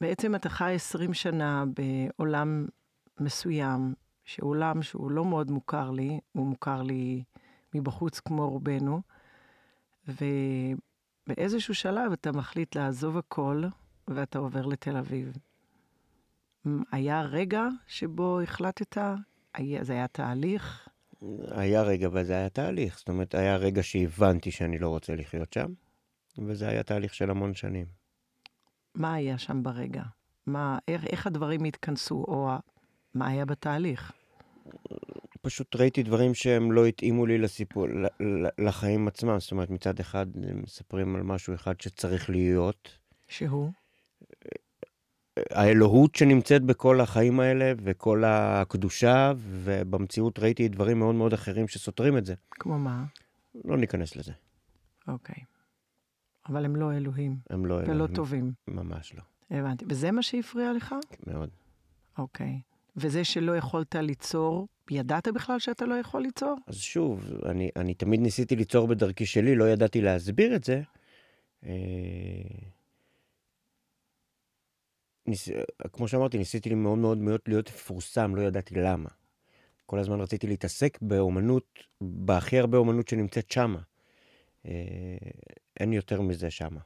בעצם 0.00 0.34
אתה 0.34 0.48
חי 0.48 0.72
20 0.74 1.14
שנה 1.14 1.64
בעולם 1.74 2.66
מסוים, 3.20 3.94
שעולם 4.24 4.82
שהוא 4.82 5.10
לא 5.10 5.24
מאוד 5.24 5.50
מוכר 5.50 5.90
לי, 5.90 6.20
הוא 6.32 6.46
מוכר 6.46 6.82
לי 6.82 7.22
מבחוץ 7.74 8.20
כמו 8.20 8.48
רובנו, 8.50 9.02
ובאיזשהו 11.28 11.74
שלב 11.74 12.12
אתה 12.12 12.32
מחליט 12.32 12.76
לעזוב 12.76 13.16
הכל 13.18 13.62
ואתה 14.08 14.38
עובר 14.38 14.66
לתל 14.66 14.96
אביב. 14.96 15.36
היה 16.92 17.22
רגע 17.22 17.62
שבו 17.86 18.40
החלטת, 18.40 18.98
היה- 19.54 19.84
זה 19.84 19.92
היה 19.92 20.08
תהליך, 20.08 20.88
היה 21.50 21.82
רגע, 21.82 22.06
אבל 22.06 22.24
זה 22.24 22.32
היה 22.32 22.48
תהליך. 22.48 22.98
זאת 22.98 23.08
אומרת, 23.08 23.34
היה 23.34 23.56
רגע 23.56 23.82
שהבנתי 23.82 24.50
שאני 24.50 24.78
לא 24.78 24.88
רוצה 24.88 25.14
לחיות 25.14 25.52
שם, 25.52 25.72
וזה 26.38 26.68
היה 26.68 26.82
תהליך 26.82 27.14
של 27.14 27.30
המון 27.30 27.54
שנים. 27.54 27.86
מה 28.94 29.14
היה 29.14 29.38
שם 29.38 29.62
ברגע? 29.62 30.02
מה, 30.46 30.78
איך, 30.88 31.04
איך 31.06 31.26
הדברים 31.26 31.64
התכנסו, 31.64 32.14
או 32.28 32.50
מה 33.14 33.26
היה 33.28 33.44
בתהליך? 33.44 34.12
פשוט 35.42 35.76
ראיתי 35.76 36.02
דברים 36.02 36.34
שהם 36.34 36.72
לא 36.72 36.86
התאימו 36.86 37.26
לי 37.26 37.38
לסיפור, 37.38 37.86
לחיים 38.58 39.08
עצמם. 39.08 39.40
זאת 39.40 39.52
אומרת, 39.52 39.70
מצד 39.70 40.00
אחד 40.00 40.26
מספרים 40.34 41.16
על 41.16 41.22
משהו 41.22 41.54
אחד 41.54 41.80
שצריך 41.80 42.30
להיות. 42.30 42.98
שהוא? 43.28 43.72
האלוהות 45.50 46.14
שנמצאת 46.14 46.62
בכל 46.62 47.00
החיים 47.00 47.40
האלה, 47.40 47.72
וכל 47.82 48.22
הקדושה, 48.26 49.32
ובמציאות 49.38 50.38
ראיתי 50.38 50.68
דברים 50.68 50.98
מאוד 50.98 51.14
מאוד 51.14 51.32
אחרים 51.32 51.68
שסותרים 51.68 52.18
את 52.18 52.24
זה. 52.24 52.34
כמו 52.50 52.78
מה? 52.78 53.04
לא 53.64 53.76
ניכנס 53.76 54.16
לזה. 54.16 54.32
אוקיי. 55.08 55.44
אבל 56.48 56.64
הם 56.64 56.76
לא 56.76 56.92
אלוהים, 56.92 57.36
הם 57.50 57.66
לא 57.66 57.74
ולא 57.74 57.92
אלוהים. 57.92 58.14
טובים. 58.14 58.52
ממש 58.68 59.14
לא. 59.14 59.22
הבנתי. 59.58 59.84
וזה 59.88 60.10
מה 60.10 60.22
שהפריע 60.22 60.72
לך? 60.72 60.94
מאוד. 61.26 61.50
אוקיי. 62.18 62.60
וזה 62.96 63.24
שלא 63.24 63.56
יכולת 63.56 63.94
ליצור, 63.94 64.68
ידעת 64.90 65.28
בכלל 65.28 65.58
שאתה 65.58 65.86
לא 65.86 65.94
יכול 65.94 66.22
ליצור? 66.22 66.56
אז 66.66 66.76
שוב, 66.76 67.30
אני, 67.46 67.70
אני 67.76 67.94
תמיד 67.94 68.20
ניסיתי 68.20 68.56
ליצור 68.56 68.88
בדרכי 68.88 69.26
שלי, 69.26 69.54
לא 69.54 69.68
ידעתי 69.68 70.00
להסביר 70.00 70.56
את 70.56 70.64
זה. 70.64 70.82
אה, 71.66 71.72
ניס... 75.26 75.48
כמו 75.92 76.08
שאמרתי, 76.08 76.38
ניסיתי 76.38 76.74
מאוד 76.74 76.98
מאוד 76.98 77.18
מאוד 77.18 77.40
להיות 77.46 77.68
מפורסם, 77.68 78.34
לא 78.34 78.42
ידעתי 78.42 78.74
למה. 78.74 79.08
כל 79.86 79.98
הזמן 79.98 80.20
רציתי 80.20 80.46
להתעסק 80.46 80.98
באומנות, 81.02 81.78
בהכי 82.00 82.58
הרבה 82.58 82.78
אומנות 82.78 83.08
שנמצאת 83.08 83.50
שמה. 83.50 83.80
אה, 84.66 84.72
אין 85.80 85.92
יותר 85.92 86.20
מזה 86.20 86.50
שמה. 86.50 86.80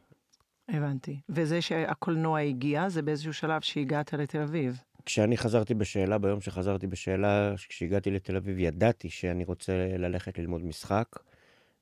הבנתי. 0.68 1.20
וזה 1.28 1.62
שהקולנוע 1.62 2.40
הגיע, 2.40 2.88
זה 2.88 3.02
באיזשהו 3.02 3.32
שלב 3.32 3.60
שהגעת 3.60 4.12
לתל 4.12 4.40
אביב. 4.40 4.82
כשאני 5.06 5.36
חזרתי 5.36 5.74
בשאלה, 5.74 6.18
ביום 6.18 6.40
שחזרתי 6.40 6.86
בשאלה, 6.86 7.54
כשהגעתי 7.68 8.10
לתל 8.10 8.36
אביב, 8.36 8.58
ידעתי 8.58 9.10
שאני 9.10 9.44
רוצה 9.44 9.96
ללכת 9.98 10.38
ללמוד 10.38 10.64
משחק 10.64 11.06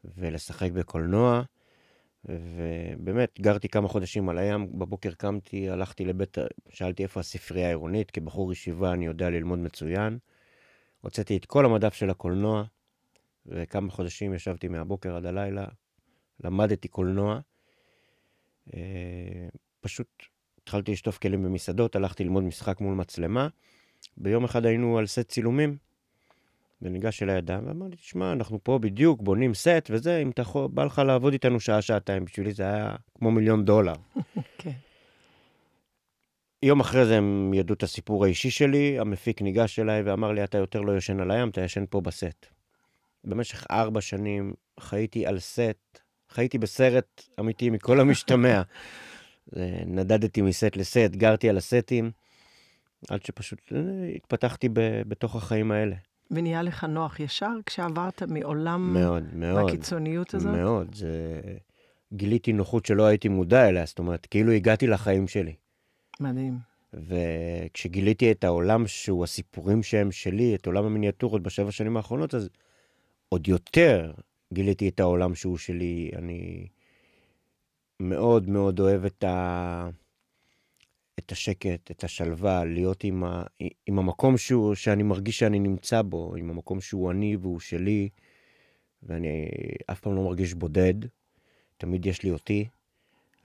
ולשחק 0.04 0.70
בקולנוע. 0.70 1.42
ובאמת, 2.24 3.40
גרתי 3.40 3.68
כמה 3.68 3.88
חודשים 3.88 4.28
על 4.28 4.38
הים, 4.38 4.78
בבוקר 4.78 5.12
קמתי, 5.12 5.70
הלכתי 5.70 6.04
לבית, 6.04 6.38
שאלתי 6.68 7.02
איפה 7.02 7.20
הספרייה 7.20 7.66
העירונית, 7.66 8.10
כבחור 8.10 8.52
ישיבה 8.52 8.92
אני 8.92 9.06
יודע 9.06 9.30
ללמוד 9.30 9.58
מצוין. 9.58 10.18
הוצאתי 11.00 11.36
את 11.36 11.44
כל 11.44 11.64
המדף 11.64 11.94
של 11.94 12.10
הקולנוע, 12.10 12.64
וכמה 13.46 13.90
חודשים 13.90 14.34
ישבתי 14.34 14.68
מהבוקר 14.68 15.16
עד 15.16 15.26
הלילה, 15.26 15.66
למדתי 16.44 16.88
קולנוע. 16.88 17.40
אה, 18.74 19.48
פשוט 19.80 20.22
התחלתי 20.70 20.92
לשטוף 20.92 21.18
כלים 21.18 21.42
במסעדות, 21.42 21.96
הלכתי 21.96 22.24
ללמוד 22.24 22.44
משחק 22.44 22.80
מול 22.80 22.94
מצלמה. 22.94 23.48
ביום 24.16 24.44
אחד 24.44 24.66
היינו 24.66 24.98
על 24.98 25.06
סט 25.06 25.28
צילומים, 25.28 25.76
וניגש 26.82 27.22
אליי 27.22 27.38
אדם 27.38 27.62
ואמר 27.66 27.86
לי, 27.86 27.96
תשמע, 27.96 28.32
אנחנו 28.32 28.58
פה 28.62 28.78
בדיוק 28.78 29.22
בונים 29.22 29.54
סט 29.54 29.90
וזה, 29.90 30.18
אם 30.18 30.30
אתה 30.30 30.42
יכול, 30.42 30.68
בא 30.70 30.84
לך 30.84 30.98
לעבוד 30.98 31.32
איתנו 31.32 31.60
שעה-שעתיים, 31.60 32.24
בשבילי 32.24 32.52
זה 32.52 32.62
היה 32.62 32.96
כמו 33.18 33.30
מיליון 33.30 33.64
דולר. 33.64 33.92
כן. 34.58 34.70
יום 36.62 36.80
אחרי 36.80 37.06
זה 37.06 37.16
הם 37.16 37.54
ידעו 37.54 37.74
את 37.74 37.82
הסיפור 37.82 38.24
האישי 38.24 38.50
שלי, 38.50 38.98
המפיק 38.98 39.42
ניגש 39.42 39.78
אליי 39.78 40.02
ואמר 40.02 40.32
לי, 40.32 40.44
אתה 40.44 40.58
יותר 40.58 40.80
לא 40.80 40.96
ישן 40.96 41.20
על 41.20 41.30
הים, 41.30 41.48
אתה 41.48 41.60
ישן 41.60 41.84
פה 41.90 42.00
בסט. 42.00 42.46
במשך 43.24 43.66
ארבע 43.70 44.00
שנים 44.00 44.52
חייתי 44.80 45.26
על 45.26 45.38
סט, 45.38 46.00
חייתי 46.28 46.58
בסרט 46.58 47.22
אמיתי 47.40 47.70
מכל 47.70 48.00
המשתמע. 48.00 48.62
זה- 49.52 49.82
נדדתי 49.86 50.42
מסט 50.42 50.76
לסט, 50.76 51.10
גרתי 51.10 51.48
על 51.48 51.56
הסטים, 51.56 52.10
עד 53.08 53.24
שפשוט 53.24 53.58
אה, 53.74 53.80
התפתחתי 54.16 54.68
ב- 54.68 55.02
בתוך 55.08 55.36
החיים 55.36 55.70
האלה. 55.70 55.96
ונהיה 56.30 56.62
לך 56.62 56.84
נוח 56.84 57.20
ישר 57.20 57.52
כשעברת 57.66 58.22
מעולם 58.22 58.92
מאוד, 58.94 59.24
מאוד. 59.34 59.68
הקיצוניות 59.68 60.34
הזאת? 60.34 60.54
מאוד. 60.54 60.94
זה... 60.94 61.40
גיליתי 62.12 62.52
נוחות 62.52 62.86
שלא 62.86 63.06
הייתי 63.06 63.28
מודע 63.28 63.68
אליה, 63.68 63.86
זאת 63.86 63.98
אומרת, 63.98 64.26
כאילו 64.26 64.52
הגעתי 64.52 64.86
לחיים 64.86 65.28
שלי. 65.28 65.54
מדהים. 66.20 66.58
וכשגיליתי 66.94 68.32
את 68.32 68.44
העולם 68.44 68.86
שהוא 68.86 69.24
הסיפורים 69.24 69.82
שהם 69.82 70.12
שלי, 70.12 70.54
את 70.54 70.66
עולם 70.66 70.84
המיניאטורות 70.84 71.42
בשבע 71.42 71.70
שנים 71.70 71.96
האחרונות, 71.96 72.34
אז 72.34 72.48
עוד 73.28 73.48
יותר 73.48 74.12
גיליתי 74.52 74.88
את 74.88 75.00
העולם 75.00 75.34
שהוא 75.34 75.58
שלי. 75.58 76.10
אני 76.16 76.66
מאוד 78.00 78.48
מאוד 78.48 78.80
אוהב 78.80 79.04
את, 79.04 79.24
ה... 79.24 79.88
את 81.18 81.32
השקט, 81.32 81.90
את 81.90 82.04
השלווה, 82.04 82.64
להיות 82.64 83.04
עם, 83.04 83.24
ה... 83.24 83.42
עם 83.86 83.98
המקום 83.98 84.38
שהוא, 84.38 84.74
שאני 84.74 85.02
מרגיש 85.02 85.38
שאני 85.38 85.58
נמצא 85.58 86.02
בו, 86.02 86.34
עם 86.36 86.50
המקום 86.50 86.80
שהוא 86.80 87.10
אני 87.10 87.36
והוא 87.36 87.60
שלי, 87.60 88.08
ואני 89.02 89.48
אף 89.90 90.00
פעם 90.00 90.14
לא 90.14 90.22
מרגיש 90.22 90.54
בודד, 90.54 90.94
תמיד 91.76 92.06
יש 92.06 92.22
לי 92.22 92.30
אותי. 92.30 92.68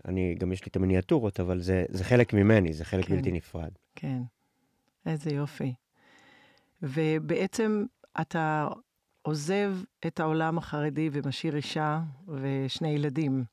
אני, 0.06 0.36
גם 0.36 0.52
יש 0.52 0.66
לי 0.66 0.70
את 0.70 0.76
המיניאטורות, 0.76 1.40
אבל 1.40 1.62
זה, 1.62 1.86
זה 1.90 2.04
חלק 2.04 2.34
ממני, 2.34 2.74
זה 2.74 2.86
חלק 2.86 3.06
כן. 3.06 3.16
בלתי 3.16 3.32
נפרד. 3.32 3.72
כן. 3.96 4.22
איזה 5.06 5.30
יופי. 5.30 5.74
ובעצם 6.82 7.86
אתה 8.22 8.68
עוזב 9.22 9.76
את 10.08 10.20
העולם 10.20 10.58
החרדי 10.58 11.10
ומשאיר 11.12 11.56
אישה 11.56 12.02
ושני 12.28 12.90
ילדים. 12.90 13.44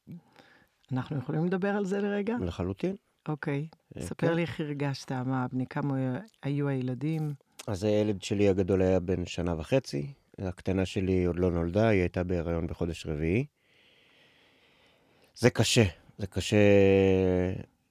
אנחנו 0.92 1.18
יכולים 1.18 1.44
לדבר 1.44 1.68
על 1.68 1.84
זה 1.84 2.00
לרגע? 2.00 2.37
לחלוטין. 2.40 2.96
אוקיי. 3.28 3.66
אה, 3.96 4.02
ספר 4.02 4.26
כן. 4.26 4.34
לי 4.34 4.42
איך 4.42 4.61
הרגשת, 4.61 5.12
מה, 5.12 5.46
בני 5.52 5.66
כמה 5.66 6.18
היו 6.42 6.68
הילדים? 6.68 7.34
אז 7.66 7.84
הילד 7.84 8.22
שלי 8.22 8.49
הגדול 8.49 8.82
היה 8.82 9.00
בן 9.00 9.26
שנה 9.26 9.54
וחצי, 9.58 10.12
הקטנה 10.38 10.87
שלי 10.87 11.25
עוד 11.25 11.38
לא 11.38 11.50
נולדה, 11.50 11.88
היא 11.88 12.00
הייתה 12.00 12.25
בהיריון 12.25 12.66
בחודש 12.66 13.06
רביעי. 13.06 13.46
זה 15.34 15.50
קשה, 15.50 15.84
זה 16.18 16.26
קשה, 16.26 16.56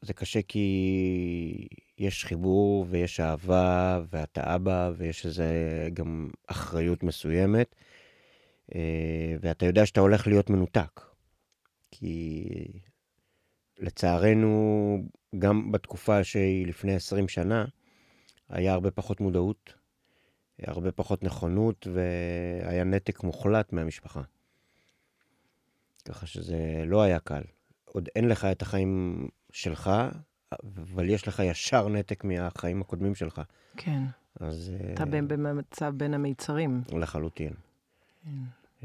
זה 0.02 0.14
קשה 0.14 0.42
כי 0.48 1.68
יש 1.98 2.26
חיבור 2.26 2.86
ויש 2.90 3.20
אהבה 3.20 4.02
ואתה 4.10 4.56
אבא 4.56 4.92
ויש 4.98 5.26
איזה 5.26 5.50
גם 5.94 6.30
אחריות 6.48 7.04
מסוימת, 7.04 7.76
אה, 8.76 9.36
ואתה 9.42 9.66
יודע 9.66 9.86
שאתה 9.86 10.00
הולך 10.02 10.28
להיות 10.28 10.50
מנותק. 10.50 11.02
כי 11.92 12.48
לצערנו, 13.82 14.98
גם 15.40 15.72
בתקופה 15.72 16.24
שהיא 16.24 16.68
לפני 16.68 16.94
20 16.96 17.28
שנה, 17.28 17.66
היה 18.50 18.74
הרבה 18.74 18.92
פחות 18.92 19.22
מודעות, 19.22 19.74
הרבה 20.68 20.92
פחות 20.92 21.24
נכונות, 21.24 21.88
והיה 21.94 22.84
נתק 22.84 23.24
מוחלט 23.24 23.74
מהמשפחה. 23.74 24.22
ככה 26.06 26.28
שזה 26.28 26.84
לא 26.86 27.02
היה 27.02 27.20
קל. 27.20 27.42
עוד 27.86 28.10
אין 28.16 28.28
לך 28.28 28.46
את 28.46 28.62
החיים 28.62 29.28
שלך, 29.52 29.92
אבל 30.64 31.10
יש 31.10 31.28
לך 31.28 31.42
ישר 31.46 31.88
נתק 31.90 32.24
מהחיים 32.24 32.82
הקודמים 32.82 33.16
שלך. 33.16 33.42
כן. 33.78 34.04
אז... 34.40 34.72
אתה 34.94 35.04
אה, 35.04 35.22
במצב 35.22 35.94
בין 35.98 36.14
המיצרים. 36.14 36.82
לחלוטין. 37.00 37.54
כן. 38.24 38.30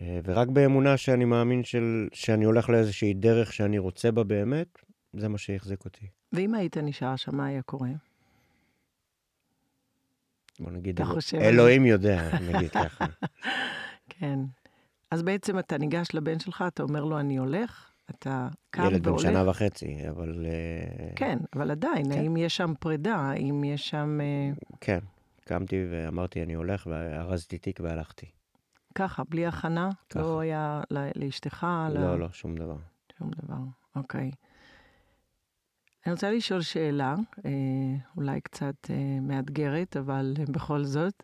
אה, 0.01 0.21
ורק 0.25 0.49
באמונה 0.49 0.97
שאני 0.97 1.25
מאמין 1.25 1.65
של, 1.65 2.09
שאני 2.13 2.45
הולך 2.45 2.69
לאיזושהי 2.69 3.15
דרך 3.15 3.53
שאני 3.53 3.79
רוצה 3.79 4.11
בה 4.11 4.25
באמת, 4.25 4.83
זה 5.13 5.29
מה 5.29 5.39
שהחזיק 5.39 5.85
אותי. 5.85 6.07
ואם 6.33 6.55
היית 6.55 6.77
נשאר 6.77 7.17
שם, 7.17 7.37
מה 7.37 7.47
היה 7.47 7.63
קורה? 7.63 7.89
בוא 10.61 10.71
נגיד, 10.71 11.01
אלו- 11.01 11.15
חושב 11.15 11.37
אלוהים 11.39 11.87
יודע, 11.87 12.39
נגיד 12.41 12.71
ככה. 12.71 13.05
כן. 14.09 14.39
אז 15.11 15.23
בעצם 15.23 15.59
אתה 15.59 15.79
ניגש 15.79 16.09
לבן 16.15 16.39
שלך, 16.39 16.65
אתה 16.69 16.83
אומר 16.83 17.05
לו, 17.05 17.21
אני 17.21 17.37
הולך, 17.37 17.91
אתה 18.11 18.49
קם 18.71 18.83
ילד 18.87 19.03
בן 19.03 19.09
והולך. 19.09 19.23
שנה 19.23 19.49
וחצי, 19.51 20.09
אבל... 20.09 20.47
אה, 20.47 21.11
כן, 21.17 21.39
אבל 21.57 21.71
עדיין, 21.71 22.13
כן. 22.13 22.19
האם 22.19 22.37
יש 22.37 22.57
שם 22.57 22.73
פרידה? 22.81 23.15
האם 23.17 23.65
יש 23.65 23.89
שם... 23.89 24.19
אה, 24.21 24.51
כן, 24.81 24.99
קמתי 25.45 25.77
ואמרתי, 25.91 26.43
אני 26.43 26.55
הולך, 26.55 26.87
וארזתי 26.91 27.59
תיק 27.59 27.81
והלכתי. 27.83 28.27
ככה, 28.95 29.23
בלי 29.29 29.47
הכנה? 29.47 29.91
ככה. 30.11 30.21
לא 30.21 30.41
היה 30.41 30.81
ל- 30.91 31.11
לאשתך? 31.25 31.67
ל- 31.91 31.99
לא, 32.01 32.19
לא, 32.21 32.29
שום 32.33 32.57
דבר. 32.57 32.77
שום 33.19 33.31
דבר, 33.43 33.59
אוקיי. 33.97 34.31
אני 36.07 36.13
רוצה 36.13 36.31
לשאול 36.31 36.63
שאלה, 36.63 37.15
אה, 37.45 37.51
אולי 38.17 38.41
קצת 38.41 38.91
אה, 38.91 39.21
מאתגרת, 39.21 39.97
אבל 39.97 40.35
בכל 40.49 40.85
זאת. 40.85 41.23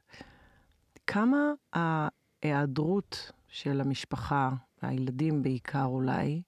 כמה 1.07 1.53
ההיעדרות 1.73 3.33
של 3.49 3.81
המשפחה, 3.81 4.51
והילדים 4.83 5.43
בעיקר 5.43 5.85
אולי, 5.85 6.43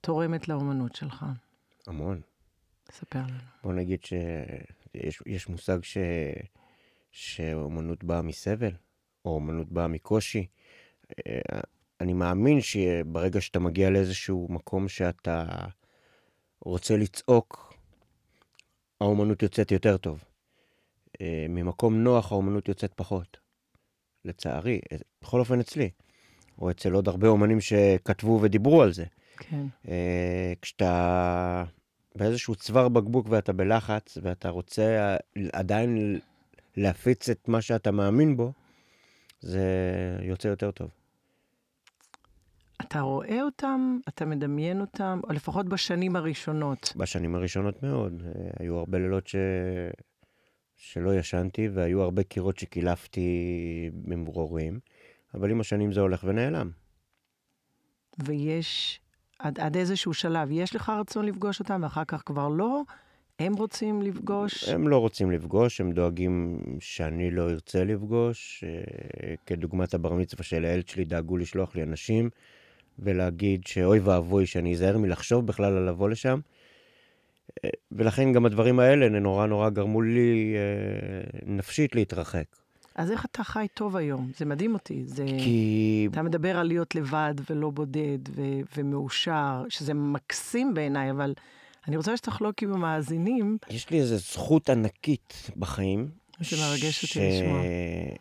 תורמת 0.00 0.48
לאומנות 0.48 0.94
שלך? 0.94 1.26
המון. 1.86 2.20
ספר 2.90 3.18
לנו. 3.18 3.38
בוא 3.64 3.72
נגיד 3.72 4.04
שיש 4.04 5.22
יש 5.26 5.48
מושג 5.48 5.78
ש... 5.82 5.98
שאומנות 7.10 8.04
באה 8.04 8.22
מסבל, 8.22 8.72
או 9.24 9.30
אומנות 9.34 9.72
באה 9.72 9.88
מקושי. 9.88 10.46
אה, 11.26 11.60
אני 12.00 12.12
מאמין 12.12 12.60
שברגע 12.60 13.40
שאתה 13.40 13.58
מגיע 13.58 13.90
לאיזשהו 13.90 14.46
מקום 14.50 14.88
שאתה 14.88 15.44
רוצה 16.64 16.96
לצעוק, 16.96 17.74
האומנות 19.00 19.42
יוצאת 19.42 19.72
יותר 19.72 19.96
טוב. 19.96 20.24
אה, 21.20 21.46
ממקום 21.48 22.04
נוח 22.04 22.32
האומנות 22.32 22.68
יוצאת 22.68 22.94
פחות. 22.94 23.36
לצערי, 24.24 24.80
אה, 24.92 24.96
בכל 25.22 25.40
אופן 25.40 25.60
אצלי, 25.60 25.90
או 26.58 26.70
אצל 26.70 26.92
עוד 26.92 27.08
הרבה 27.08 27.28
אומנים 27.28 27.60
שכתבו 27.60 28.38
ודיברו 28.42 28.82
על 28.82 28.92
זה. 28.92 29.04
כן, 29.36 29.66
אה, 29.88 30.52
כשאתה 30.62 31.64
באיזשהו 32.14 32.54
צוואר 32.54 32.88
בקבוק 32.88 33.26
ואתה 33.30 33.52
בלחץ, 33.52 34.18
ואתה 34.22 34.48
רוצה 34.48 35.16
עדיין 35.52 36.20
להפיץ 36.76 37.28
את 37.28 37.48
מה 37.48 37.62
שאתה 37.62 37.90
מאמין 37.90 38.36
בו, 38.36 38.52
זה 39.40 39.66
יוצא 40.22 40.48
יותר 40.48 40.70
טוב. 40.70 40.90
אתה 42.92 43.00
רואה 43.00 43.42
אותם, 43.42 43.98
אתה 44.08 44.24
מדמיין 44.24 44.80
אותם, 44.80 45.20
או 45.24 45.32
לפחות 45.32 45.68
בשנים 45.68 46.16
הראשונות. 46.16 46.92
בשנים 46.96 47.34
הראשונות 47.34 47.82
מאוד, 47.82 48.22
אה, 48.26 48.50
היו 48.58 48.78
הרבה 48.78 48.98
לילות 48.98 49.26
ש... 49.26 49.36
שלא 50.76 51.14
ישנתי, 51.14 51.68
והיו 51.68 52.02
הרבה 52.02 52.22
קירות 52.22 52.58
שקילפתי 52.58 53.30
במרורים, 53.94 54.80
אבל 55.34 55.50
עם 55.50 55.60
השנים 55.60 55.92
זה 55.92 56.00
הולך 56.00 56.24
ונעלם. 56.24 56.70
ויש, 58.18 59.00
עד, 59.38 59.60
עד 59.60 59.76
איזשהו 59.76 60.14
שלב, 60.14 60.48
יש 60.50 60.76
לך 60.76 60.92
רצון 61.00 61.26
לפגוש 61.26 61.60
אותם, 61.60 61.80
ואחר 61.82 62.04
כך 62.04 62.22
כבר 62.26 62.48
לא? 62.48 62.82
הם 63.38 63.54
רוצים 63.54 64.02
לפגוש? 64.02 64.68
הם 64.68 64.88
לא 64.88 64.98
רוצים 64.98 65.30
לפגוש, 65.30 65.80
הם 65.80 65.92
דואגים 65.92 66.62
שאני 66.80 67.30
לא 67.30 67.50
ארצה 67.50 67.84
לפגוש. 67.84 68.64
אה, 68.66 69.34
כדוגמת 69.46 69.94
הבר 69.94 70.12
מצווה 70.12 70.44
של 70.44 70.64
הילד 70.64 70.88
שלי, 70.88 71.04
דאגו 71.04 71.36
לשלוח 71.36 71.76
לי 71.76 71.82
אנשים 71.82 72.30
ולהגיד 72.98 73.66
שאוי 73.66 73.98
ואבוי 73.98 74.46
שאני 74.46 74.72
אזהר 74.74 74.98
מלחשוב 74.98 75.46
בכלל 75.46 75.76
על 75.76 75.88
לבוא 75.88 76.08
לשם. 76.08 76.40
אה, 77.64 77.70
ולכן 77.92 78.32
גם 78.32 78.46
הדברים 78.46 78.80
האלה 78.80 79.08
נורא 79.08 79.46
נורא 79.46 79.70
גרמו 79.70 80.02
לי 80.02 80.54
אה, 80.56 81.40
נפשית 81.46 81.94
להתרחק. 81.94 82.44
אז 82.94 83.10
איך 83.10 83.24
אתה 83.24 83.44
חי 83.44 83.66
טוב 83.74 83.96
היום? 83.96 84.30
זה 84.38 84.44
מדהים 84.44 84.74
אותי. 84.74 85.04
זה... 85.06 85.24
כי 85.26 86.08
אתה 86.12 86.22
מדבר 86.22 86.56
על 86.56 86.66
להיות 86.66 86.94
לבד 86.94 87.34
ולא 87.50 87.70
בודד 87.70 88.18
ו- 88.28 88.60
ומאושר, 88.76 89.64
שזה 89.68 89.94
מקסים 89.94 90.74
בעיניי, 90.74 91.10
אבל 91.10 91.34
אני 91.88 91.96
רוצה 91.96 92.16
שתחלוק 92.16 92.62
עם 92.62 92.72
המאזינים. 92.72 93.58
יש 93.70 93.90
לי 93.90 94.00
איזו 94.00 94.16
זכות 94.16 94.70
ענקית 94.70 95.50
בחיים. 95.56 96.08
זה 96.40 96.56
מרגש 96.56 96.96
אותי 97.02 97.06
ש- 97.06 97.16
לשמוע. 97.16 97.62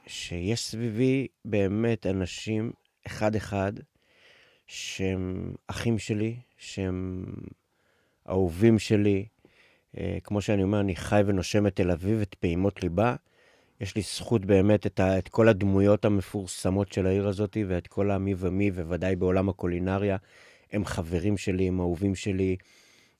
שיש 0.07 0.59
סביבי 0.65 1.27
באמת 1.45 2.07
אנשים, 2.07 2.71
אחד-אחד, 3.07 3.73
שהם 4.71 5.53
אחים 5.67 5.99
שלי, 5.99 6.35
שהם 6.57 7.25
אהובים 8.29 8.79
שלי. 8.79 9.25
אה, 9.97 10.17
כמו 10.23 10.41
שאני 10.41 10.63
אומר, 10.63 10.79
אני 10.79 10.95
חי 10.95 11.21
ונושם 11.25 11.67
את 11.67 11.75
תל 11.75 11.91
אביב, 11.91 12.21
את 12.21 12.35
פעימות 12.35 12.83
ליבה. 12.83 13.15
יש 13.81 13.95
לי 13.95 14.01
זכות 14.01 14.45
באמת 14.45 14.85
את, 14.85 14.99
ה, 14.99 15.17
את 15.17 15.27
כל 15.27 15.47
הדמויות 15.47 16.05
המפורסמות 16.05 16.91
של 16.91 17.07
העיר 17.07 17.27
הזאת, 17.27 17.57
ואת 17.67 17.87
כל 17.87 18.11
המי 18.11 18.33
ומי, 18.37 18.71
ובוודאי 18.73 19.15
בעולם 19.15 19.49
הקולינריה. 19.49 20.17
הם 20.71 20.85
חברים 20.85 21.37
שלי, 21.37 21.67
הם 21.67 21.79
אהובים 21.79 22.15
שלי. 22.15 22.55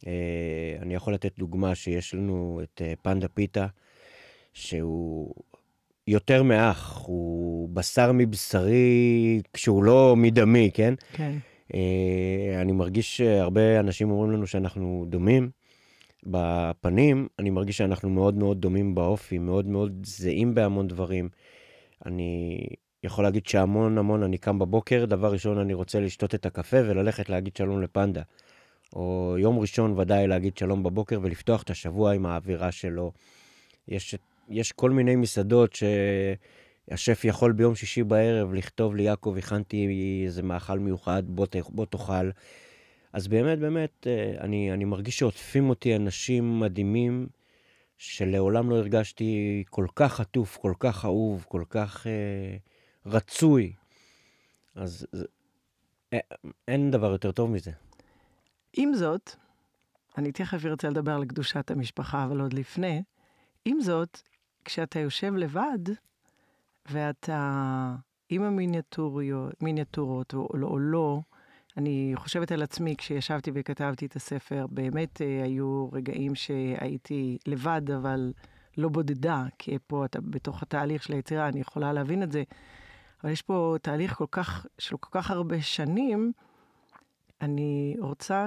אה, 0.07 0.77
אני 0.81 0.95
יכול 0.95 1.13
לתת 1.13 1.37
דוגמה 1.37 1.75
שיש 1.75 2.13
לנו 2.13 2.61
את 2.63 2.81
אה, 2.81 2.93
פנדה 3.01 3.27
פיתה, 3.27 3.67
שהוא 4.53 5.35
יותר 6.07 6.43
מאח, 6.43 7.01
הוא 7.05 7.69
בשר 7.73 8.11
מבשרי 8.13 9.41
כשהוא 9.53 9.83
לא 9.83 10.15
מדמי, 10.17 10.71
כן? 10.73 10.93
כן. 11.13 11.37
אה, 11.73 12.61
אני 12.61 12.71
מרגיש 12.71 13.17
שהרבה 13.17 13.79
אנשים 13.79 14.11
אומרים 14.11 14.31
לנו 14.31 14.47
שאנחנו 14.47 15.05
דומים 15.09 15.49
בפנים, 16.25 17.27
אני 17.39 17.49
מרגיש 17.49 17.77
שאנחנו 17.77 18.09
מאוד 18.09 18.35
מאוד 18.35 18.61
דומים 18.61 18.95
באופי, 18.95 19.37
מאוד 19.37 19.65
מאוד 19.65 20.01
זהים 20.05 20.55
בהמון 20.55 20.87
דברים. 20.87 21.29
אני 22.05 22.59
יכול 23.03 23.23
להגיד 23.23 23.47
שהמון 23.47 23.97
המון, 23.97 24.23
אני 24.23 24.37
קם 24.37 24.59
בבוקר, 24.59 25.05
דבר 25.05 25.31
ראשון 25.31 25.57
אני 25.57 25.73
רוצה 25.73 25.99
לשתות 25.99 26.35
את 26.35 26.45
הקפה 26.45 26.77
וללכת 26.77 27.29
להגיד 27.29 27.55
שלום 27.55 27.81
לפנדה. 27.81 28.21
או 28.95 29.35
יום 29.39 29.59
ראשון 29.59 29.99
ודאי 29.99 30.27
להגיד 30.27 30.57
שלום 30.57 30.83
בבוקר 30.83 31.19
ולפתוח 31.21 31.63
את 31.63 31.69
השבוע 31.69 32.13
עם 32.13 32.25
האווירה 32.25 32.71
שלו. 32.71 33.11
יש, 33.87 34.15
יש 34.51 34.71
כל 34.71 34.91
מיני 34.91 35.15
מסעדות 35.15 35.73
שהשף 35.73 37.25
יכול 37.25 37.51
ביום 37.51 37.75
שישי 37.75 38.03
בערב 38.03 38.53
לכתוב 38.53 38.95
לי, 38.95 39.03
יעקב, 39.03 39.35
הכנתי 39.37 39.87
איזה 40.25 40.43
מאכל 40.43 40.79
מיוחד, 40.79 41.23
בוא, 41.25 41.45
ת- 41.45 41.55
בוא 41.69 41.85
תאכל. 41.85 42.29
אז 43.13 43.27
באמת, 43.27 43.59
באמת, 43.59 44.07
אה, 44.07 44.33
אני, 44.39 44.73
אני 44.73 44.85
מרגיש 44.85 45.19
שעוטפים 45.19 45.69
אותי 45.69 45.95
אנשים 45.95 46.59
מדהימים, 46.59 47.27
שלעולם 47.97 48.69
לא 48.69 48.75
הרגשתי 48.75 49.63
כל 49.69 49.87
כך 49.95 50.19
עטוף, 50.19 50.57
כל 50.57 50.73
כך 50.79 51.05
אהוב, 51.05 51.45
כל 51.47 51.63
כך 51.69 52.07
אה, 52.07 52.57
רצוי. 53.05 53.73
אז 54.75 55.07
אה, 56.13 56.19
אין 56.67 56.91
דבר 56.91 57.11
יותר 57.11 57.31
טוב 57.31 57.51
מזה. 57.51 57.71
עם 58.73 58.93
זאת, 58.93 59.31
אני 60.17 60.31
תכף 60.31 60.65
ארצה 60.65 60.89
לדבר 60.89 61.11
על 61.11 61.25
קדושת 61.25 61.71
המשפחה, 61.71 62.25
אבל 62.25 62.41
עוד 62.41 62.53
לפני, 62.53 63.01
עם 63.65 63.81
זאת, 63.81 64.21
כשאתה 64.65 64.99
יושב 64.99 65.35
לבד, 65.35 65.79
ואתה 66.91 67.95
עם 68.29 68.43
המיניאטוריות, 68.43 69.63
מיניאטורות 69.63 70.33
או, 70.33 70.47
או 70.53 70.79
לא, 70.79 71.21
אני 71.77 72.11
חושבת 72.15 72.51
על 72.51 72.61
עצמי, 72.61 72.95
כשישבתי 72.97 73.51
וכתבתי 73.53 74.05
את 74.05 74.15
הספר, 74.15 74.65
באמת 74.69 75.21
אה, 75.21 75.43
היו 75.43 75.89
רגעים 75.91 76.35
שהייתי 76.35 77.37
לבד, 77.47 77.91
אבל 77.91 78.33
לא 78.77 78.89
בודדה, 78.89 79.45
כי 79.57 79.77
פה 79.87 80.05
אתה 80.05 80.21
בתוך 80.21 80.63
התהליך 80.63 81.03
של 81.03 81.13
היצירה, 81.13 81.47
אני 81.47 81.59
יכולה 81.59 81.93
להבין 81.93 82.23
את 82.23 82.31
זה. 82.31 82.43
אבל 83.23 83.31
יש 83.31 83.41
פה 83.41 83.75
תהליך 83.81 84.13
כל 84.13 84.25
כך, 84.31 84.65
של 84.77 84.97
כל 84.97 85.09
כך 85.11 85.31
הרבה 85.31 85.61
שנים, 85.61 86.31
אני 87.41 87.95
רוצה 87.99 88.45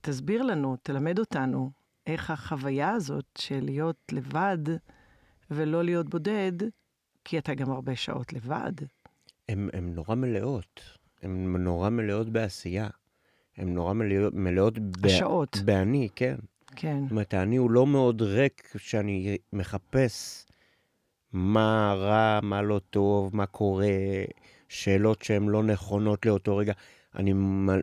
שתסביר 0.00 0.42
לנו, 0.42 0.76
תלמד 0.82 1.18
אותנו, 1.18 1.70
איך 2.06 2.30
החוויה 2.30 2.90
הזאת 2.90 3.24
של 3.38 3.60
להיות 3.62 4.12
לבד 4.12 4.58
ולא 5.50 5.84
להיות 5.84 6.08
בודד, 6.08 6.52
כי 7.24 7.38
אתה 7.38 7.54
גם 7.54 7.70
הרבה 7.70 7.96
שעות 7.96 8.32
לבד. 8.32 8.72
הן 9.48 9.94
נורא 9.94 10.14
מלאות, 10.14 10.80
הן 11.22 11.56
נורא 11.56 11.90
מלאות 11.90 12.28
בעשייה. 12.28 12.88
הן 13.56 13.74
נורא 13.74 13.92
מלאות, 13.92 14.34
מלאות 14.34 14.78
ב... 14.78 15.06
השעות. 15.06 15.56
באני, 15.64 16.08
כן. 16.16 16.36
כן, 16.76 17.00
זאת 17.02 17.10
אומרת, 17.10 17.34
האני 17.34 17.56
הוא 17.56 17.70
לא 17.70 17.86
מאוד 17.86 18.22
ריק 18.22 18.72
שאני 18.76 19.38
מחפש 19.52 20.46
מה 21.32 21.94
רע, 21.96 22.40
מה 22.42 22.62
לא 22.62 22.80
טוב, 22.90 23.36
מה 23.36 23.46
קורה, 23.46 23.86
שאלות 24.68 25.22
שהן 25.22 25.48
לא 25.48 25.62
נכונות 25.62 26.26
לאותו 26.26 26.56
רגע. 26.56 26.72
אני 27.14 27.32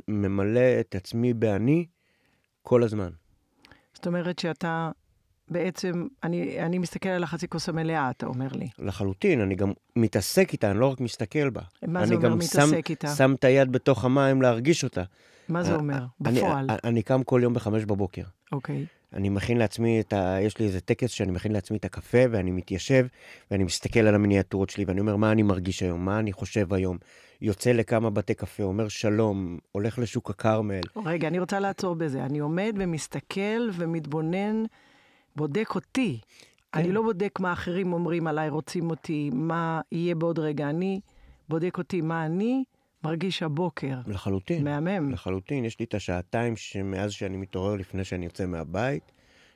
ממלא 0.08 0.80
את 0.80 0.96
עצמי 0.96 1.34
באני 1.34 1.86
כל 2.62 2.84
הזמן. 2.84 3.10
זאת 4.02 4.08
אומרת 4.08 4.40
שאתה 4.40 4.92
בעצם, 5.50 6.08
אני, 6.24 6.66
אני 6.66 6.78
מסתכל 6.78 7.10
על 7.10 7.24
החצי 7.24 7.48
כוס 7.48 7.70
המלאה, 7.70 8.10
אתה 8.10 8.26
אומר 8.26 8.48
לי. 8.52 8.70
לחלוטין, 8.80 9.42
אני 9.42 9.56
גם 9.56 9.72
מתעסק 9.96 10.54
איתה, 10.54 10.72
אני 10.72 10.80
לא 10.80 10.92
רק 10.92 11.00
מסתכל 11.00 11.50
בה. 11.50 11.62
מה 11.88 12.06
זה 12.06 12.16
אומר 12.16 12.36
מתעסק 12.36 12.60
שם, 12.60 12.74
איתה? 12.90 13.08
אני 13.08 13.12
גם 13.12 13.18
שם 13.18 13.34
את 13.34 13.44
היד 13.44 13.72
בתוך 13.72 14.06
המים 14.06 14.42
להרגיש 14.42 14.84
אותה. 14.84 15.04
מה 15.50 15.64
זה 15.64 15.76
אומר, 15.76 16.06
בפועל? 16.22 16.66
אני, 16.70 16.78
אני 16.84 17.04
קם 17.04 17.24
כל 17.24 17.40
יום 17.44 17.54
בחמש 17.54 17.86
בבוקר. 17.86 18.24
אוקיי. 18.52 18.86
אני 19.14 19.30
מכין 19.30 19.58
לעצמי 19.58 20.00
את 20.00 20.14
ה... 20.14 20.38
יש 20.42 20.58
לי 20.58 20.66
איזה 20.66 20.82
טקס 20.82 21.10
שאני 21.10 21.32
מכין 21.32 21.52
לעצמי 21.52 21.78
את 21.78 21.86
הקפה, 21.86 22.18
ואני 22.32 22.52
מתיישב, 22.52 23.06
ואני 23.52 23.64
מסתכל 23.64 24.00
על 24.00 24.16
המיניאטורות 24.16 24.70
שלי, 24.70 24.86
ואני 24.86 25.00
אומר, 25.00 25.16
מה 25.16 25.32
אני 25.32 25.44
מרגיש 25.44 25.84
היום? 25.84 26.06
מה 26.06 26.20
אני 26.20 26.32
חושב 26.32 26.74
היום? 26.74 26.98
יוצא 27.42 27.72
לכמה 27.72 28.10
בתי 28.10 28.34
קפה, 28.34 28.64
אומר 28.64 28.88
שלום, 28.88 29.58
הולך 29.72 30.00
לשוק 30.00 30.30
הכרמל. 30.30 30.82
רגע, 31.06 31.28
אני 31.28 31.40
רוצה 31.40 31.60
לעצור 31.60 31.96
בזה. 31.96 32.26
אני 32.26 32.40
עומד 32.40 32.76
ומסתכל 32.78 33.70
ומתבונן, 33.74 34.64
בודק 35.36 35.76
אותי. 35.76 36.20
כן. 36.72 36.80
אני 36.80 36.92
לא 36.92 37.02
בודק 37.02 37.40
מה 37.40 37.54
אחרים 37.54 37.94
אומרים 37.94 38.28
עליי, 38.28 38.50
רוצים 38.50 38.90
אותי, 38.90 39.30
מה 39.34 39.82
יהיה 39.92 40.16
בעוד 40.16 40.40
רגע. 40.40 40.70
אני 40.70 41.00
בודק 41.50 41.78
אותי, 41.78 42.02
מה 42.02 42.26
אני 42.26 42.64
מרגיש 43.04 43.44
הבוקר. 43.44 44.00
לחלוטין. 44.08 44.64
מהמם. 44.64 45.12
לחלוטין. 45.12 45.66
יש 45.66 45.80
לי 45.80 45.86
את 45.86 45.94
השעתיים 45.94 46.56
שמאז 46.56 47.12
שאני 47.12 47.38
מתעורר 47.38 47.76
לפני 47.76 48.04
שאני 48.04 48.26
יוצא 48.26 48.46
מהבית, 48.46 49.12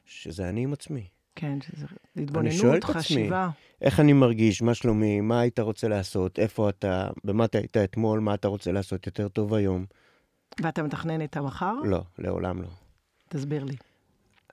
שזה 0.06 0.50
אני 0.50 0.64
עם 0.64 0.74
עצמי. 0.74 1.08
כן, 1.36 1.62
שזה 1.62 1.86
התבוננות, 2.16 2.84
חשיבה. 2.84 3.46
עצמי, 3.46 3.62
איך 3.82 4.00
אני 4.00 4.14
מרגיש, 4.14 4.62
מה 4.62 4.74
שלומי, 4.74 5.22
מה 5.22 5.40
היית 5.40 5.60
רוצה 5.60 5.88
לעשות, 5.88 6.40
איפה 6.40 6.70
אתה, 6.70 7.08
במה 7.24 7.46
אתה 7.46 7.58
היית 7.58 7.78
אתמול, 7.78 8.20
מה 8.20 8.34
אתה 8.34 8.48
רוצה 8.48 8.72
לעשות 8.72 9.08
יותר 9.08 9.28
טוב 9.28 9.54
היום. 9.54 9.86
ואתה 10.64 10.84
מתכנן 10.84 11.24
את 11.24 11.38
המחר? 11.38 11.74
לא, 11.86 12.02
לעולם 12.18 12.62
לא. 12.62 12.68
תסביר 13.30 13.64
לי. 13.64 13.76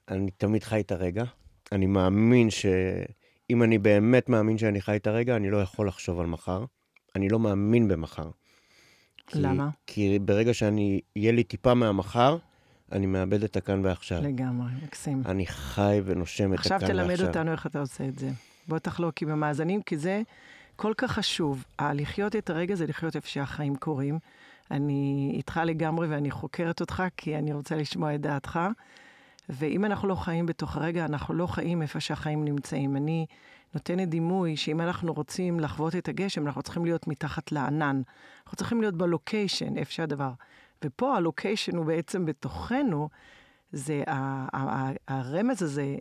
אני 0.09 0.31
תמיד 0.31 0.64
חי 0.64 0.81
את 0.81 0.92
הרגע. 0.92 1.24
אני 1.72 1.87
מאמין 1.87 2.50
ש... 2.50 2.66
אם 3.50 3.62
אני 3.62 3.78
באמת 3.78 4.28
מאמין 4.28 4.59
שאני 4.59 4.81
חי 4.81 4.96
את 4.96 5.07
הרגע, 5.07 5.37
אני 5.37 5.50
לא 5.50 5.62
יכול 5.62 5.88
לחשוב 5.88 6.20
על 6.20 6.26
מחר. 6.26 6.64
אני 7.16 7.28
לא 7.28 7.38
מאמין 7.38 7.88
במחר. 7.88 8.31
למה? 9.35 9.68
כי, 9.87 9.94
כי 9.94 10.18
ברגע 10.18 10.54
שאני, 10.54 11.00
יהיה 11.16 11.32
לי 11.32 11.42
טיפה 11.42 11.74
מהמחר, 11.74 12.37
אני 12.92 13.06
מאבד 13.06 13.44
את 13.44 13.56
הכאן 13.56 13.85
ועכשיו. 13.85 14.22
לגמרי, 14.22 14.72
מקסים. 14.85 15.22
אני 15.26 15.46
חי 15.46 16.00
ונושם 16.04 16.54
את 16.54 16.58
הכאן 16.58 16.72
ועכשיו. 16.72 16.76
עכשיו 16.76 17.06
תלמד 17.06 17.28
אותנו 17.28 17.52
איך 17.52 17.66
אתה 17.66 17.80
עושה 17.80 18.08
את 18.08 18.18
זה. 18.18 18.30
בוא 18.68 18.78
תחלוק 18.78 19.22
עם 19.22 19.28
המאזינים, 19.28 19.82
כי 19.82 19.96
זה 19.96 20.22
כל 20.76 20.92
כך 20.96 21.12
חשוב. 21.12 21.64
לחיות 21.94 22.37
את 22.37 22.50
הרגע 22.50 22.74
זה 22.74 22.87
לחיות 22.87 23.16
איפה 23.16 23.28
שהחיים 23.28 23.76
קורים. 23.76 24.18
אני 24.70 25.32
איתך 25.35 25.61
לגמרי 25.64 26.08
ואני 26.08 26.30
חוקרת 26.30 26.80
אותך, 26.80 27.02
כי 27.16 27.37
אני 27.37 27.52
רוצה 27.52 27.76
לשמוע 27.76 28.14
את 28.14 28.20
דעתך. 28.20 28.61
ואם 29.48 29.85
אנחנו 29.85 30.08
לא 30.08 30.14
חיים 30.14 30.46
בתוך 30.46 30.76
הרגע, 30.76 31.04
אנחנו 31.04 31.35
לא 31.35 31.46
חיים 31.46 31.82
איפה 31.82 32.00
שהחיים 32.00 32.44
נמצאים. 32.44 32.96
אני 32.96 33.26
נותנת 33.74 34.08
דימוי 34.08 34.56
שאם 34.56 34.80
אנחנו 34.80 35.12
רוצים 35.12 35.61
לחוות 35.61 35.96
את 35.96 36.08
הגשם, 36.08 36.46
אנחנו 36.46 36.62
צריכים 36.62 36.85
להיות 36.85 37.06
מתחת 37.06 37.52
לענן. 37.52 38.02
אנחנו 38.44 38.56
צריכים 38.56 38.80
להיות 38.80 38.94
בלוקיישן, 38.94 39.76
איפה 39.76 39.92
שהדבר. 39.92 40.32
ופה 40.85 41.16
הלוקיישן 41.16 41.76
הוא 41.76 41.87
בעצם 41.87 42.26
בתוכנו, 42.26 43.08
זה 43.72 44.02
הרמז 45.08 45.62
הזה, 45.62 45.96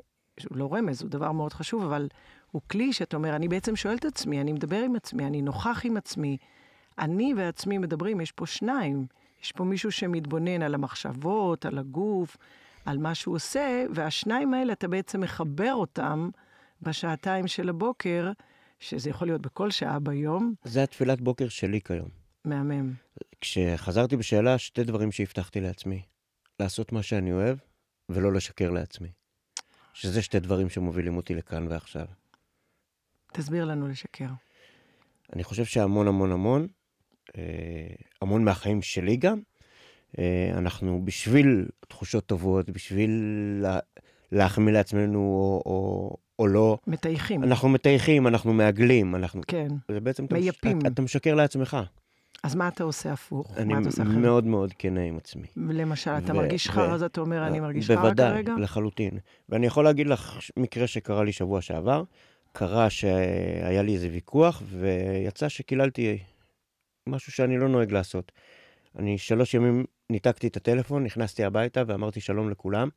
הוא 0.50 0.58
לא 0.58 0.74
רמז, 0.74 1.02
הוא 1.02 1.10
דבר 1.10 1.32
מאוד 1.32 1.54
חשוב, 1.54 1.84
אבל 1.84 2.08
הוא 2.52 2.62
כלי 2.72 2.94
שאתה 2.94 3.18
אומר, 3.18 3.36
אני 3.36 3.48
בעצם 3.48 3.76
שואל 3.76 3.96
את 3.96 4.06
עצמי, 4.06 4.42
אני 4.42 4.54
מדבר 4.54 4.78
עם 4.78 4.96
עצמי, 4.96 5.26
אני 5.26 5.42
נוכח 5.42 5.82
עם 5.84 5.98
עצמי. 5.98 6.38
אני 7.00 7.34
ועצמי 7.38 7.78
מדברים, 7.78 8.22
יש 8.22 8.32
פה 8.32 8.46
שניים. 8.46 9.06
יש 9.44 9.52
פה 9.52 9.64
מישהו 9.64 9.92
שמתבונן 9.92 10.62
על 10.62 10.76
המחשבות, 10.76 11.66
על 11.66 11.78
הגוף, 11.78 12.38
על 12.86 12.98
מה 12.98 13.16
שהוא 13.16 13.36
עושה, 13.36 13.86
והשניים 13.94 14.54
האלה, 14.54 14.74
אתה 14.74 14.88
בעצם 14.88 15.22
מחבר 15.22 15.74
אותם 15.74 16.30
בשעתיים 16.82 17.48
של 17.48 17.70
הבוקר, 17.70 18.32
שזה 18.80 19.10
יכול 19.10 19.28
להיות 19.28 19.42
בכל 19.42 19.72
שעה 19.72 20.00
ביום. 20.00 20.54
זה 20.64 20.84
התפילת 20.84 21.22
בוקר 21.22 21.50
שלי 21.50 21.82
כיום. 21.82 22.10
מהמם. 22.46 22.94
כשחזרתי 23.42 24.18
בשאלה, 24.18 24.58
שתי 24.58 24.84
דברים 24.84 25.12
שהבטחתי 25.12 25.62
לעצמי. 25.62 26.02
לעשות 26.60 26.92
מה 26.92 27.04
שאני 27.04 27.34
אוהב, 27.34 27.58
ולא 28.10 28.34
לשקר 28.34 28.70
לעצמי. 28.70 29.10
שזה 29.94 30.22
שתי 30.22 30.40
דברים 30.40 30.70
שמובילים 30.70 31.18
אותי 31.18 31.36
לכאן 31.36 31.68
ועכשיו. 31.70 32.06
תסביר 33.34 33.66
לנו 33.66 33.88
לשקר. 33.88 34.30
אני 35.34 35.44
חושב 35.44 35.66
שהמון 35.66 36.08
המון 36.08 36.32
המון, 36.32 36.68
אה, 37.38 37.42
המון 38.22 38.44
מהחיים 38.44 38.82
שלי 38.82 39.18
גם, 39.18 39.40
אה, 40.20 40.52
אנחנו 40.54 41.06
בשביל 41.06 41.68
תחושות 41.88 42.26
טובות, 42.26 42.70
בשביל 42.70 43.12
להחמיא 44.32 44.74
לעצמנו 44.74 45.20
או, 45.20 45.62
או, 45.66 46.18
או 46.40 46.48
לא. 46.48 46.78
מטייחים. 46.88 47.44
אנחנו 47.44 47.70
מטייחים, 47.70 48.28
אנחנו 48.28 48.54
מעגלים. 48.54 49.16
אנחנו, 49.16 49.42
כן, 49.48 49.68
זה 49.92 50.00
בעצם 50.00 50.26
מייפים. 50.32 50.80
אתה, 50.80 50.88
אתה 50.88 51.02
משקר 51.02 51.36
לעצמך. 51.36 51.78
אז 52.44 52.56
מה 52.56 52.68
אתה 52.68 52.84
עושה 52.84 53.14
הפוך? 53.14 53.58
אני 53.58 53.74
עושה 53.86 54.04
מאוד 54.04 54.46
מאוד 54.46 54.74
כנה 54.80 55.02
עם 55.02 55.18
עצמי. 55.18 55.48
למשל, 55.56 56.12
אתה 56.12 56.34
מרגיש 56.34 56.70
חרא, 56.70 56.94
אז 56.94 57.04
אתה 57.04 57.22
אומר, 57.22 57.48
אני 57.48 57.60
מרגיש 57.60 57.88
חרא 57.88 57.96
כרגע? 57.96 58.32
בוודאי, 58.32 58.62
לחלוטין. 58.62 59.12
ואני 59.50 59.68
יכול 59.68 59.84
להגיד 59.84 60.08
לך 60.08 60.40
מקרה 60.58 60.88
שקרה 60.88 61.24
לי 61.24 61.32
שבוע 61.32 61.62
שעבר. 61.62 62.04
קרה 62.52 62.90
שהיה 62.90 63.82
לי 63.82 63.94
איזה 63.94 64.10
ויכוח, 64.12 64.64
ויצא 64.66 65.50
שקיללתי 65.50 66.18
משהו 67.08 67.32
שאני 67.32 67.58
לא 67.58 67.68
נוהג 67.68 67.92
לעשות. 67.92 68.32
אני 69.00 69.18
שלוש 69.18 69.54
ימים 69.54 69.86
ניתקתי 70.10 70.48
את 70.48 70.58
הטלפון, 70.58 71.04
נכנסתי 71.04 71.44
הביתה 71.44 71.84
ואמרתי 71.88 72.22
שלום 72.22 72.50
לכולם. 72.50 72.90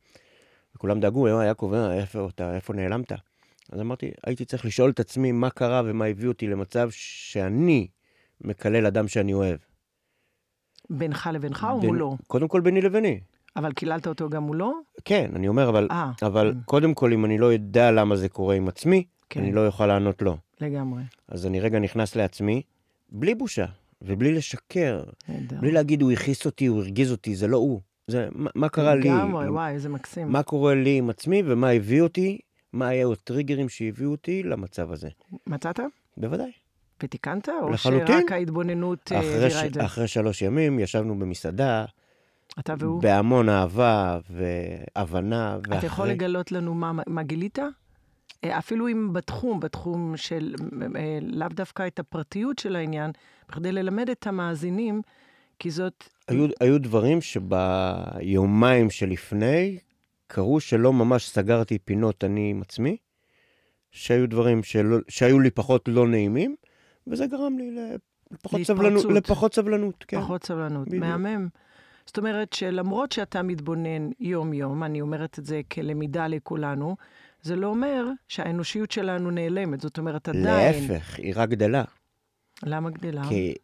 וכולם 0.85 1.01
דאגו, 1.01 1.29
יעקב, 1.29 1.73
איפה 1.75 2.29
אתה, 2.35 2.55
איפה 2.55 2.73
נעלמת? 2.73 3.13
אז 3.73 3.81
אמרתי, 3.81 4.11
הייתי 4.27 4.45
צריך 4.45 4.65
לשאול 4.65 4.91
את 4.91 5.01
עצמי 5.01 5.33
מה 5.33 5.51
קרה 5.51 5.83
ומה 5.85 6.05
הביא 6.05 6.29
אותי 6.29 6.47
למצב 6.47 6.89
שאני 6.91 7.89
מקלל 8.41 8.87
אדם 8.87 9.09
שאני 9.09 9.35
אוהב. 9.35 9.57
בינך 10.91 11.31
לבינך 11.33 11.67
או 11.71 11.81
מולו? 11.81 12.17
קודם 12.27 12.49
כל 12.49 12.61
ביני 12.61 12.81
לביני. 12.81 13.21
אבל 13.57 13.73
קיללת 13.73 14.07
אותו 14.07 14.29
גם 14.29 14.43
מולו? 14.43 14.73
כן, 15.05 15.31
אני 15.35 15.49
אומר, 15.49 15.69
אבל, 15.69 15.89
אה, 15.91 16.11
אבל 16.23 16.53
כן. 16.55 16.61
קודם 16.65 16.95
כל, 16.95 17.13
אם 17.13 17.25
אני 17.25 17.39
לא 17.39 17.47
יודע 17.53 17.91
למה 17.91 18.17
זה 18.17 18.29
קורה 18.29 18.55
עם 18.55 18.69
עצמי, 18.69 19.05
כן. 19.31 19.41
אני 19.41 19.53
לא 19.53 19.67
אוכל 19.67 19.87
לענות 19.87 20.23
לו. 20.23 20.37
לגמרי. 20.61 21.03
אז 21.29 21.47
אני 21.47 21.61
רגע 21.61 21.79
נכנס 21.79 22.17
לעצמי, 22.17 22.63
בלי 23.09 23.35
בושה, 23.35 23.67
ובלי 24.03 24.33
לשקר. 24.33 25.03
בלי 25.61 25.73
להגיד, 25.73 26.03
הוא 26.03 26.13
הכעיס 26.13 26.47
אותי, 26.47 26.67
הוא 26.67 26.79
הרגיז 26.81 27.13
אותי, 27.13 27.35
זה 27.37 27.47
לא 27.47 27.57
הוא. 27.57 27.81
זה, 28.07 28.29
מה, 28.33 28.51
מה 28.55 28.69
קרה 28.69 28.95
לי? 28.95 29.01
לגמרי, 29.01 29.49
וואי, 29.49 29.73
איזה 29.73 29.89
מקסים. 29.89 30.29
מה 30.29 30.43
קורה 30.43 30.75
לי 30.75 30.99
עם 30.99 31.11
עצמי, 31.11 31.43
ומה 31.47 31.71
הביא 31.71 32.03
אותי, 32.03 32.39
מה 32.73 32.89
היו 32.89 33.13
הטריגרים 33.13 33.69
שהביאו 33.69 34.11
אותי 34.11 34.43
למצב 34.43 34.93
הזה. 34.93 35.09
מצאת? 35.47 35.81
בוודאי. 36.17 36.53
ותיקנת? 37.03 37.49
או 37.49 37.71
לחלוטין. 37.71 38.21
שרק 38.21 38.33
ההתבוננות 38.33 39.13
אה, 39.13 39.19
העבירה 39.19 39.51
ש... 39.51 39.65
את 39.65 39.75
זה? 39.75 39.85
אחרי 39.85 40.09
שלוש 40.09 40.43
ימים 40.43 40.79
ישבנו 40.79 41.19
במסעדה, 41.19 41.85
אתה 42.59 42.75
והוא? 42.79 43.03
בהמון 43.03 43.49
אהבה 43.49 44.19
והבנה, 44.31 45.59
ואחרי... 45.63 45.79
אתה 45.79 45.87
יכול 45.87 46.09
לגלות 46.09 46.53
לנו 46.53 46.75
מה, 46.75 46.93
מה 47.07 47.23
גילית? 47.23 47.59
אה, 48.45 48.59
אפילו 48.59 48.89
אם 48.89 49.13
בתחום, 49.13 49.61
בתחום 49.61 50.17
של 50.17 50.55
אה, 50.97 51.19
לאו 51.23 51.49
דווקא 51.49 51.87
את 51.87 51.99
הפרטיות 51.99 52.59
של 52.59 52.77
העניין, 52.77 53.11
בכדי 53.49 53.73
ללמד 53.73 54.11
את 54.11 54.27
המאזינים, 54.27 55.03
כי 55.59 55.71
זאת... 55.71 56.09
היו, 56.29 56.47
היו 56.61 56.81
דברים 56.81 57.19
שביומיים 57.21 58.91
שלפני 58.91 59.79
קרו 60.27 60.61
שלא 60.61 60.93
ממש 60.93 61.29
סגרתי 61.29 61.79
פינות 61.79 62.25
אני 62.25 62.51
עם 62.51 62.63
עצמי, 62.63 62.97
שהיו 63.91 64.29
דברים 64.29 64.63
שלא, 64.63 64.99
שהיו 65.09 65.41
לי 65.41 65.51
פחות 65.51 65.89
לא 65.89 66.09
נעימים, 66.09 66.57
וזה 67.07 67.27
גרם 67.27 67.59
לי 67.59 67.77
לפחות. 68.31 68.63
סבלנות, 68.63 69.05
לפחות 69.05 69.55
סבלנות, 69.55 70.05
כן. 70.09 70.21
פחות 70.21 70.45
סבלנות, 70.45 70.89
בדיוק. 70.89 71.05
מהמם. 71.05 71.49
זאת 72.07 72.19
אומרת 72.19 72.53
שלמרות 72.53 73.13
שאתה 73.13 73.43
מתבונן 73.43 74.11
יום-יום, 74.21 74.83
אני 74.83 75.01
אומרת 75.01 75.39
את 75.39 75.45
זה 75.45 75.61
כלמידה 75.73 76.27
לכולנו, 76.27 76.97
זה 77.43 77.57
לא 77.57 77.67
אומר 77.67 78.07
שהאנושיות 78.29 78.91
שלנו 78.91 79.31
נעלמת. 79.31 79.81
זאת 79.81 79.99
אומרת, 79.99 80.29
עדיין... 80.29 80.45
להפך, 80.89 81.19
היא 81.19 81.33
רק 81.37 81.49
גדלה. 81.49 81.85
למה 82.65 82.91
גדלה? 82.91 83.23
כי 83.29 83.55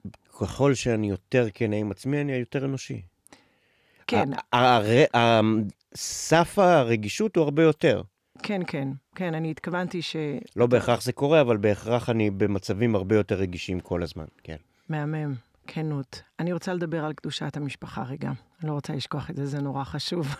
ככל 0.40 0.74
שאני 0.74 1.10
יותר 1.10 1.46
כן 1.54 1.72
עם 1.72 1.90
עצמי, 1.90 2.20
אני 2.20 2.32
יותר 2.32 2.64
אנושי. 2.64 3.02
כן, 4.06 4.28
סף 5.94 6.58
הרגישות 6.58 7.36
הוא 7.36 7.44
הרבה 7.44 7.62
יותר. 7.62 8.02
כן, 8.42 8.60
כן. 8.66 8.88
כן, 9.14 9.34
אני 9.34 9.50
התכוונתי 9.50 10.02
ש... 10.02 10.16
לא 10.56 10.66
בהכרח 10.66 11.02
זה 11.02 11.12
קורה, 11.12 11.40
אבל 11.40 11.56
בהכרח 11.56 12.10
אני 12.10 12.30
במצבים 12.30 12.94
הרבה 12.94 13.16
יותר 13.16 13.34
רגישים 13.34 13.80
כל 13.80 14.02
הזמן, 14.02 14.24
כן. 14.42 14.56
מהמם, 14.88 15.34
כנות. 15.66 16.22
אני 16.38 16.52
רוצה 16.52 16.74
לדבר 16.74 17.04
על 17.04 17.12
קדושת 17.12 17.56
המשפחה 17.56 18.02
רגע. 18.02 18.28
אני 18.60 18.68
לא 18.68 18.72
רוצה 18.72 18.92
לשכוח 18.92 19.30
את 19.30 19.36
זה, 19.36 19.46
זה 19.46 19.60
נורא 19.60 19.84
חשוב. 19.84 20.36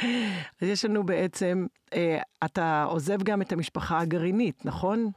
אז 0.62 0.68
יש 0.68 0.84
לנו 0.84 1.06
בעצם, 1.06 1.66
אה, 1.92 2.20
אתה 2.44 2.84
עוזב 2.84 3.22
גם 3.22 3.42
את 3.42 3.52
המשפחה 3.52 4.00
הגרעינית, 4.00 4.66
נכון? 4.66 5.10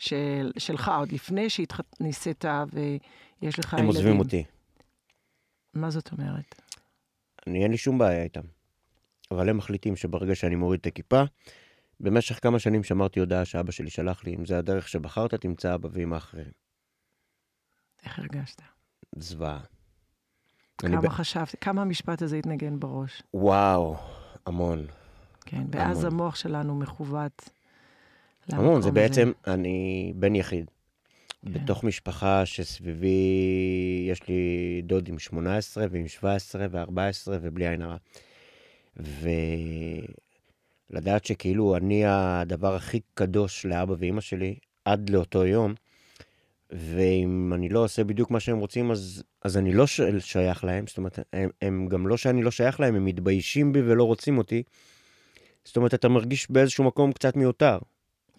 של, 0.00 0.52
שלך, 0.58 0.90
עוד 0.98 1.12
לפני 1.12 1.50
שנישאת 1.50 2.44
ויש 2.72 3.58
לך 3.58 3.74
הם 3.74 3.78
ילדים. 3.78 3.96
עוזבים 3.96 4.18
אותי. 4.18 4.44
מה 5.74 5.90
זאת 5.90 6.12
אומרת? 6.12 6.60
אני, 7.46 7.62
אין 7.62 7.70
לי 7.70 7.76
שום 7.76 7.98
בעיה 7.98 8.22
איתם. 8.22 8.40
אבל 9.30 9.48
הם 9.48 9.56
מחליטים 9.56 9.96
שברגע 9.96 10.34
שאני 10.34 10.54
מוריד 10.54 10.80
את 10.80 10.86
הכיפה, 10.86 11.22
במשך 12.00 12.42
כמה 12.42 12.58
שנים 12.58 12.84
שמרתי 12.84 13.20
הודעה 13.20 13.44
שאבא 13.44 13.72
שלי 13.72 13.90
שלח 13.90 14.24
לי, 14.24 14.34
אם 14.34 14.46
זה 14.46 14.58
הדרך 14.58 14.88
שבחרת, 14.88 15.34
תמצא 15.34 15.74
אבא 15.74 15.88
ואמא 15.92 16.16
אחרים. 16.16 16.50
איך 18.04 18.18
הרגשת? 18.18 18.62
זוועה. 19.16 19.60
כמה 20.78 21.00
ב... 21.00 21.08
חשבתי, 21.08 21.56
כמה 21.56 21.82
המשפט 21.82 22.22
הזה 22.22 22.36
התנגן 22.36 22.80
בראש? 22.80 23.22
וואו, 23.34 23.96
המון. 24.46 24.86
כן, 25.40 25.62
ואז 25.70 26.04
המון. 26.04 26.12
המוח 26.12 26.36
שלנו 26.36 26.74
מכוות. 26.74 27.50
המון, 28.52 28.82
זה. 28.82 28.90
בעצם, 28.90 29.32
אני 29.46 30.12
בן 30.16 30.34
יחיד. 30.34 30.70
כן. 31.44 31.52
בתוך 31.52 31.84
משפחה 31.84 32.46
שסביבי, 32.46 34.06
יש 34.10 34.28
לי 34.28 34.82
דוד 34.84 35.08
עם 35.08 35.18
18 35.18 35.86
ועם 35.90 36.08
17 36.08 36.66
ו-14 36.70 37.28
ובלי 37.28 37.68
עין 37.68 37.82
הרע. 37.82 37.96
ולדעת 40.90 41.24
שכאילו 41.24 41.76
אני 41.76 42.02
הדבר 42.06 42.74
הכי 42.74 43.00
קדוש 43.14 43.66
לאבא 43.66 43.94
ואימא 43.98 44.20
שלי 44.20 44.54
עד 44.84 45.10
לאותו 45.10 45.46
יום, 45.46 45.74
ואם 46.70 47.52
אני 47.54 47.68
לא 47.68 47.84
עושה 47.84 48.04
בדיוק 48.04 48.30
מה 48.30 48.40
שהם 48.40 48.58
רוצים, 48.58 48.90
אז, 48.90 49.22
אז 49.42 49.56
אני 49.56 49.72
לא. 49.72 49.84
שייך 50.18 50.64
להם. 50.64 50.86
זאת 50.86 50.98
אומרת, 50.98 51.18
הם, 51.32 51.50
הם 51.62 51.86
גם 51.88 52.06
לא 52.06 52.16
שאני 52.16 52.42
לא 52.42 52.50
שייך 52.50 52.80
להם, 52.80 52.94
הם 52.94 53.04
מתביישים 53.04 53.72
בי 53.72 53.82
ולא 53.82 54.04
רוצים 54.04 54.38
אותי. 54.38 54.62
זאת 55.64 55.76
אומרת, 55.76 55.94
אתה 55.94 56.08
מרגיש 56.08 56.50
באיזשהו 56.50 56.84
מקום 56.84 57.12
קצת 57.12 57.36
מיותר. 57.36 57.78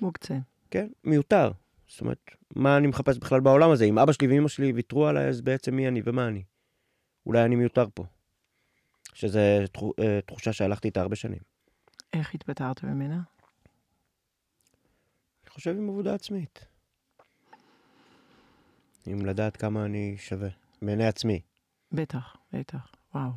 מוקצה. 0.01 0.37
כן, 0.71 0.87
מיותר. 1.03 1.51
זאת 1.87 2.01
אומרת, 2.01 2.31
מה 2.55 2.77
אני 2.77 2.87
מחפש 2.87 3.17
בכלל 3.17 3.39
בעולם 3.39 3.71
הזה? 3.71 3.85
אם 3.85 3.99
אבא 3.99 4.11
שלי 4.11 4.27
ואמא 4.27 4.47
שלי 4.47 4.71
ויתרו 4.71 5.07
עליי, 5.07 5.27
אז 5.27 5.41
בעצם 5.41 5.75
מי 5.75 5.87
אני 5.87 6.01
ומה 6.05 6.27
אני? 6.27 6.43
אולי 7.25 7.45
אני 7.45 7.55
מיותר 7.55 7.85
פה. 7.93 8.05
שזו 9.13 9.39
תחושה 10.25 10.53
שהלכתי 10.53 10.87
איתה 10.87 11.01
הרבה 11.01 11.15
שנים. 11.15 11.39
איך 12.13 12.33
התפטרת 12.35 12.83
ממנה? 12.83 13.21
אני 15.43 15.49
חושב 15.49 15.75
עם 15.77 15.89
עבודה 15.89 16.13
עצמית. 16.13 16.65
עם 19.05 19.25
לדעת 19.25 19.57
כמה 19.57 19.85
אני 19.85 20.15
שווה, 20.17 20.49
בעיני 20.81 21.07
עצמי. 21.07 21.41
בטח, 21.91 22.35
בטח. 22.53 22.91
וואו. 23.15 23.31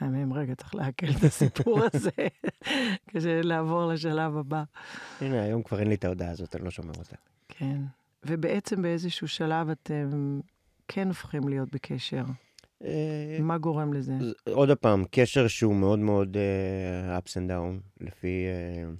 מהמם, 0.00 0.32
רגע, 0.32 0.54
צריך 0.54 0.74
לעכל 0.74 1.06
את 1.18 1.24
הסיפור 1.24 1.80
הזה, 1.92 2.10
כדי 3.06 3.42
לעבור 3.42 3.86
לשלב 3.86 4.36
הבא. 4.36 4.62
הנה, 5.20 5.42
היום 5.42 5.62
כבר 5.62 5.80
אין 5.80 5.88
לי 5.88 5.94
את 5.94 6.04
ההודעה 6.04 6.30
הזאת, 6.30 6.56
אני 6.56 6.64
לא 6.64 6.70
שומר 6.70 6.92
אותה. 6.98 7.16
כן. 7.48 7.80
ובעצם 8.26 8.82
באיזשהו 8.82 9.28
שלב 9.28 9.70
אתם 9.70 10.40
כן 10.88 11.08
הופכים 11.08 11.48
להיות 11.48 11.74
בקשר. 11.74 12.24
אה, 12.84 13.38
מה 13.40 13.58
גורם 13.58 13.92
לזה? 13.92 14.12
עוד 14.52 14.70
פעם, 14.78 15.04
קשר 15.10 15.48
שהוא 15.48 15.74
מאוד 15.74 15.98
מאוד 15.98 16.36
אה, 16.36 17.18
ups 17.18 17.30
and 17.30 17.50
down, 17.50 18.04
לפי 18.06 18.44
אה, 18.46 18.90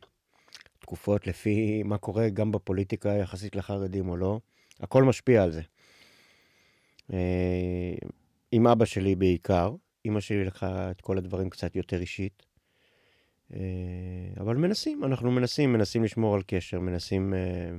תקופות, 0.79 1.27
לפי 1.27 1.83
מה 1.83 1.99
קורה 1.99 2.29
גם 2.29 2.53
בפוליטיקה 2.53 3.09
יחסית 3.09 3.57
לחרדים 3.57 4.09
או 4.09 4.17
לא. 4.17 4.41
הכל 4.81 5.05
משפיע 5.05 5.43
על 5.43 5.51
זה. 5.51 5.63
אה, 7.13 7.95
עם 8.53 8.67
אבא 8.67 8.85
שלי 8.85 9.15
בעיקר, 9.15 9.75
אמא 10.07 10.21
שלי 10.21 10.45
לקחה 10.45 10.91
את 10.91 11.01
כל 11.01 11.19
הדברים 11.19 11.51
קצת 11.51 11.77
יותר 11.77 12.01
אישית. 12.01 12.47
אה, 13.55 13.59
אבל 14.41 14.57
מנסים, 14.57 15.05
אנחנו 15.05 15.31
מנסים, 15.31 15.73
מנסים 15.73 16.05
לשמור 16.05 16.35
על 16.35 16.43
קשר, 16.47 16.81
מנסים 16.81 17.35
אה, 17.35 17.71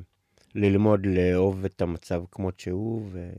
ללמוד 0.55 1.05
לאהוב 1.05 1.65
את 1.65 1.81
המצב 1.81 2.23
כמות 2.31 2.59
שהוא, 2.59 3.07
ו... 3.11 3.29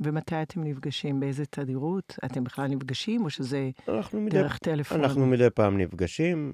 ומתי 0.00 0.42
אתם 0.42 0.64
נפגשים? 0.64 1.20
באיזה 1.20 1.46
תדירות? 1.46 2.18
אתם 2.24 2.44
בכלל 2.44 2.66
נפגשים, 2.66 3.24
או 3.24 3.30
שזה 3.30 3.70
אנחנו 3.88 4.20
מדי, 4.20 4.36
דרך 4.36 4.58
טלפון? 4.58 5.04
אנחנו 5.04 5.26
מדי 5.26 5.50
פעם 5.54 5.78
נפגשים, 5.78 6.52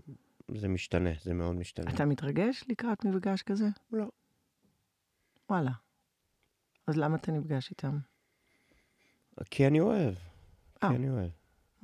זה 0.54 0.68
משתנה, 0.68 1.10
זה 1.22 1.34
מאוד 1.34 1.56
משתנה. 1.56 1.90
אתה 1.90 2.04
מתרגש 2.04 2.64
לקראת 2.68 3.04
מפגש 3.04 3.42
כזה? 3.42 3.66
לא. 3.92 4.06
וואלה. 5.50 5.70
אז 6.86 6.96
למה 6.96 7.16
אתה 7.16 7.32
נפגש 7.32 7.70
איתם? 7.70 7.98
כי 9.50 9.66
אני 9.66 9.80
אוהב, 9.80 10.14
אני 10.90 11.10
אוהב. 11.10 11.30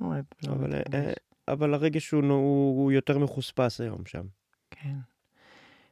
אוהב, 0.01 0.25
לא 0.47 0.53
אבל, 0.53 0.75
אה. 0.75 1.13
אבל 1.47 1.73
הרגש 1.73 2.11
הוא, 2.11 2.23
הוא, 2.23 2.83
הוא 2.83 2.91
יותר 2.91 3.17
מחוספס 3.17 3.81
היום 3.81 4.05
שם. 4.05 4.25
כן. 4.71 4.95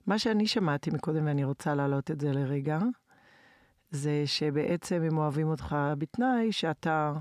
מה 0.08 0.20
שאני 0.20 0.48
שמעתי 0.48 0.90
מקודם, 0.90 1.26
ואני 1.26 1.44
רוצה 1.44 1.76
להעלות 1.76 2.12
את 2.12 2.22
זה 2.22 2.32
לרגע, 2.32 2.80
זה 3.92 4.24
שבעצם 4.26 5.02
הם 5.02 5.18
אוהבים 5.18 5.48
אותך 5.48 5.76
בתנאי 5.98 6.52
שאתה 6.52 7.14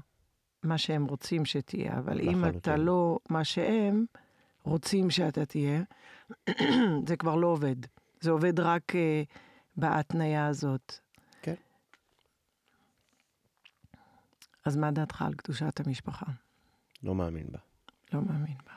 מה 0.63 0.79
שהם 0.79 1.05
רוצים 1.05 1.45
שתהיה, 1.45 1.99
אבל 1.99 2.21
אם 2.21 2.45
אתה 2.45 2.49
לחלוטין. 2.49 2.81
לא 2.81 3.19
מה 3.31 3.45
שהם 3.45 4.05
רוצים 4.63 5.11
שאתה 5.11 5.47
תהיה, 5.47 5.83
זה 7.09 7.17
כבר 7.17 7.35
לא 7.35 7.47
עובד. 7.47 7.77
זה 8.21 8.31
עובד 8.31 8.61
רק 8.61 8.93
uh, 8.93 9.37
בהתניה 9.77 10.47
הזאת. 10.47 10.95
כן. 11.43 11.55
אז 14.67 14.77
מה 14.77 14.91
דעתך 14.91 15.23
על 15.23 15.35
קדושת 15.35 15.81
המשפחה? 15.87 16.27
לא 17.03 17.15
מאמין 17.15 17.47
בה. 17.51 17.59
לא 18.13 18.21
מאמין 18.23 18.57
בה. 18.67 18.73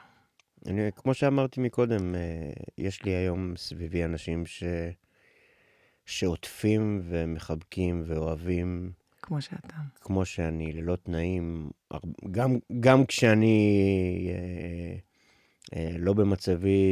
אני, 0.71 0.81
כמו 0.95 1.13
שאמרתי 1.13 1.61
מקודם, 1.61 2.15
אה, 2.15 2.51
יש 2.77 3.03
לי 3.03 3.11
היום 3.11 3.57
סביבי 3.57 4.05
אנשים 4.05 4.45
ש... 4.45 4.63
שעוטפים 6.05 7.01
ומחבקים 7.03 8.03
ואוהבים 8.05 8.91
כמו 9.21 9.41
שאתה. 9.41 9.75
כמו 10.01 10.25
שאני, 10.25 10.73
ללא 10.73 10.95
תנאים, 10.95 11.69
גם, 12.31 12.57
גם 12.79 13.05
כשאני 13.05 14.29
אה, 14.29 14.97
אה, 15.75 15.95
לא 15.97 16.13
במצבי 16.13 16.85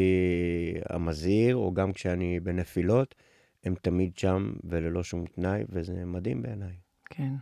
המזהיר, 0.90 1.56
או 1.56 1.74
גם 1.74 1.94
כשאני 1.94 2.40
בנפילות, 2.40 3.16
הם 3.64 3.76
תמיד 3.82 4.18
שם 4.18 4.54
וללא 4.64 5.04
שום 5.04 5.26
תנאי, 5.26 5.64
וזה 5.70 6.06
מדהים 6.06 6.42
בעיניי. 6.42 6.76
כן. 7.06 7.34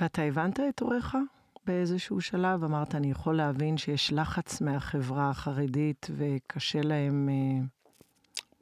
ואתה 0.00 0.22
הבנת 0.22 0.60
את 0.60 0.80
הוריך 0.80 1.16
באיזשהו 1.66 2.20
שלב? 2.20 2.64
אמרת, 2.64 2.94
אני 2.94 3.10
יכול 3.10 3.36
להבין 3.36 3.76
שיש 3.76 4.12
לחץ 4.12 4.60
מהחברה 4.60 5.30
החרדית 5.30 6.06
וקשה 6.16 6.80
להם... 6.82 7.28
אה, 7.28 7.64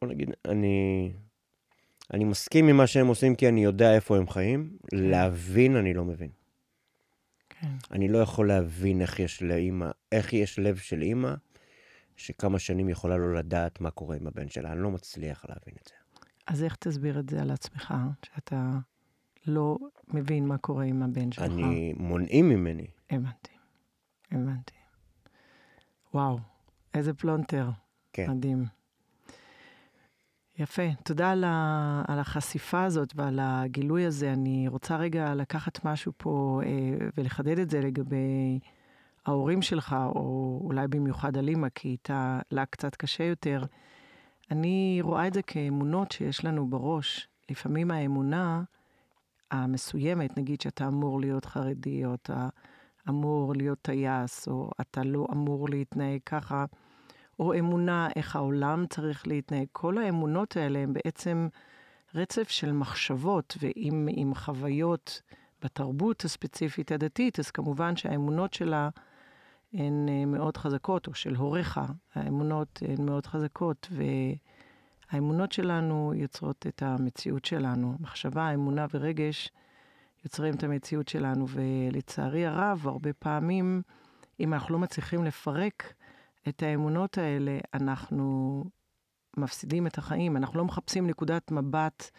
בוא 0.01 0.09
נגיד, 0.09 0.31
אני, 0.49 1.13
אני 2.13 2.25
מסכים 2.25 2.69
עם 2.69 2.77
מה 2.77 2.87
שהם 2.87 3.07
עושים 3.07 3.35
כי 3.35 3.49
אני 3.49 3.65
יודע 3.65 3.95
איפה 3.95 4.17
הם 4.17 4.29
חיים, 4.29 4.77
להבין 4.93 5.77
אני 5.77 5.95
לא 5.95 6.05
מבין. 6.05 6.31
כן, 7.49 7.69
אני 7.91 8.09
לא 8.09 8.19
יכול 8.19 8.49
להבין 8.49 9.01
איך 9.01 9.21
יש 9.21 9.43
לאימא, 9.43 9.91
איך 10.13 10.33
יש 10.33 10.59
לב 10.59 10.77
של 10.77 11.03
אימא, 11.03 11.35
שכמה 12.17 12.59
שנים 12.59 12.89
יכולה 12.89 13.17
לא 13.17 13.35
לדעת 13.35 13.81
מה 13.81 13.91
קורה 13.91 14.17
עם 14.17 14.27
הבן 14.27 14.49
שלה. 14.49 14.73
אני 14.73 14.83
לא 14.83 14.91
מצליח 14.91 15.45
להבין 15.49 15.75
את 15.83 15.89
זה. 15.89 15.95
אז 16.47 16.63
איך 16.63 16.77
תסביר 16.77 17.19
את 17.19 17.29
זה 17.29 17.43
על 17.43 17.51
עצמך, 17.51 17.95
שאתה 18.23 18.79
לא 19.47 19.79
מבין 20.09 20.47
מה 20.47 20.59
קורה 20.59 20.85
עם 20.85 21.03
הבן 21.03 21.33
שלך? 21.33 21.45
אני, 21.45 21.93
מונעים 21.97 22.49
ממני. 22.49 22.87
הבנתי, 23.11 23.53
הבנתי. 24.31 24.75
וואו, 26.15 26.39
איזה 26.95 27.15
פלונטר. 27.15 27.71
כן. 28.13 28.31
מדהים. 28.31 28.65
יפה, 30.59 30.83
תודה 31.05 31.31
על, 31.31 31.45
ה, 31.45 32.03
על 32.09 32.19
החשיפה 32.19 32.85
הזאת 32.85 33.13
ועל 33.17 33.39
הגילוי 33.43 34.05
הזה. 34.05 34.33
אני 34.33 34.69
רוצה 34.69 34.97
רגע 34.97 35.35
לקחת 35.35 35.85
משהו 35.85 36.13
פה 36.17 36.61
אה, 36.65 37.07
ולחדד 37.17 37.59
את 37.59 37.71
זה 37.71 37.81
לגבי 37.81 38.59
ההורים 39.27 39.63
שלך, 39.63 39.97
או 40.15 40.61
אולי 40.65 40.89
במיוחד 40.89 41.37
על 41.37 41.49
אימא, 41.49 41.69
כי 41.75 41.89
איתה 41.89 42.39
לה 42.51 42.67
קצת 42.67 42.95
קשה 42.95 43.25
יותר. 43.25 43.65
אני 44.51 44.99
רואה 45.03 45.27
את 45.27 45.35
זה 45.35 45.43
כאמונות 45.43 46.13
שיש 46.13 46.45
לנו 46.45 46.67
בראש. 46.67 47.29
לפעמים 47.51 47.91
האמונה 47.91 48.63
המסוימת, 49.51 50.39
נגיד 50.39 50.61
שאתה 50.61 50.87
אמור 50.87 51.21
להיות 51.21 51.45
חרדי, 51.45 52.05
או 52.05 52.15
אתה 52.15 52.49
אמור 53.09 53.55
להיות 53.57 53.79
טייס, 53.83 54.49
או 54.49 54.71
אתה 54.81 55.03
לא 55.03 55.27
אמור 55.33 55.69
להתנהג 55.69 56.21
ככה, 56.27 56.65
או 57.39 57.59
אמונה 57.59 58.09
איך 58.17 58.37
העולם 58.37 58.87
צריך 58.87 59.27
להתנהג. 59.27 59.67
כל 59.73 59.99
האמונות 59.99 60.57
האלה 60.57 60.79
הן 60.79 60.93
בעצם 60.93 61.49
רצף 62.15 62.49
של 62.49 62.73
מחשבות, 62.73 63.57
ואם 63.61 64.09
עם 64.11 64.35
חוויות 64.35 65.23
בתרבות 65.63 66.25
הספציפית 66.25 66.93
הדתית, 66.93 67.39
אז 67.39 67.51
כמובן 67.51 67.97
שהאמונות 67.97 68.53
שלה 68.53 68.89
הן 69.73 70.09
אה, 70.09 70.25
מאוד 70.27 70.57
חזקות, 70.57 71.07
או 71.07 71.15
של 71.15 71.35
הוריך, 71.35 71.81
האמונות 72.15 72.83
הן 72.89 73.07
מאוד 73.07 73.27
חזקות, 73.27 73.89
והאמונות 75.15 75.53
שלנו 75.53 76.13
יוצרות 76.17 76.67
את 76.69 76.83
המציאות 76.83 77.45
שלנו. 77.45 77.97
מחשבה, 78.01 78.55
אמונה 78.55 78.87
ורגש 78.95 79.51
יוצרים 80.25 80.55
את 80.55 80.65
המציאות 80.65 81.09
שלנו, 81.09 81.47
ולצערי 81.49 82.47
הרב, 82.47 82.89
הרבה 82.89 83.13
פעמים, 83.13 83.83
אם 84.41 84.55
אנחנו 84.55 84.75
לא 84.75 84.79
מצליחים 84.79 85.25
לפרק 85.25 85.93
את 86.49 86.63
האמונות 86.63 87.19
האלה, 87.19 87.59
אנחנו 87.75 88.65
מפסידים 89.37 89.87
את 89.87 89.99
החיים. 89.99 90.37
אנחנו 90.37 90.59
לא 90.59 90.65
מחפשים 90.65 91.07
נקודת 91.07 91.51
מבט 91.51 92.11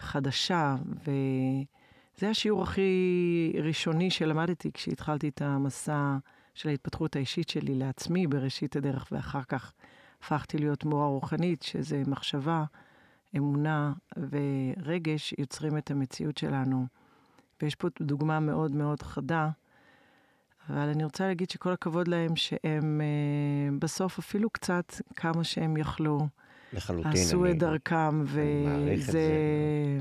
חדשה, 0.00 0.76
וזה 0.86 2.30
השיעור 2.30 2.62
הכי 2.62 3.52
ראשוני 3.62 4.10
שלמדתי 4.10 4.72
כשהתחלתי 4.72 5.28
את 5.28 5.42
המסע 5.42 6.16
של 6.54 6.68
ההתפתחות 6.68 7.16
האישית 7.16 7.48
שלי 7.48 7.74
לעצמי 7.74 8.26
בראשית 8.26 8.76
הדרך, 8.76 9.08
ואחר 9.12 9.42
כך 9.42 9.72
הפכתי 10.20 10.58
להיות 10.58 10.84
מורה 10.84 11.06
רוחנית, 11.06 11.62
שזה 11.62 12.02
מחשבה, 12.06 12.64
אמונה 13.36 13.92
ורגש 14.16 15.34
יוצרים 15.38 15.78
את 15.78 15.90
המציאות 15.90 16.38
שלנו. 16.38 16.86
ויש 17.62 17.74
פה 17.74 17.88
דוגמה 18.00 18.40
מאוד 18.40 18.70
מאוד 18.70 19.02
חדה, 19.02 19.50
אבל 20.70 20.88
אני 20.88 21.04
רוצה 21.04 21.26
להגיד 21.26 21.50
שכל 21.50 21.72
הכבוד 21.72 22.08
להם 22.08 22.36
שהם 22.36 23.00
אה, 23.00 23.76
בסוף 23.78 24.18
אפילו 24.18 24.50
קצת, 24.50 24.92
כמה 25.16 25.44
שהם 25.44 25.76
יכלו, 25.76 26.28
לחלוטין. 26.72 27.12
עשו 27.12 27.44
אני, 27.44 27.52
את 27.52 27.58
דרכם, 27.58 28.22
וזה... 28.24 29.12
זה. 29.12 30.00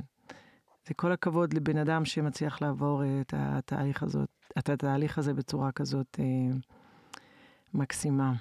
זה 0.88 0.94
כל 0.94 1.12
הכבוד 1.12 1.54
לבן 1.54 1.78
אדם 1.78 2.06
שמצליח 2.06 2.62
לעבור 2.62 3.04
את 3.22 3.34
התהליך, 3.38 4.04
הזאת, 4.04 4.30
את 4.58 4.70
התהליך 4.70 5.18
הזה 5.18 5.34
בצורה 5.34 5.72
כזאת 5.72 6.20
אה, 6.20 6.26
מקסימה. 7.74 8.34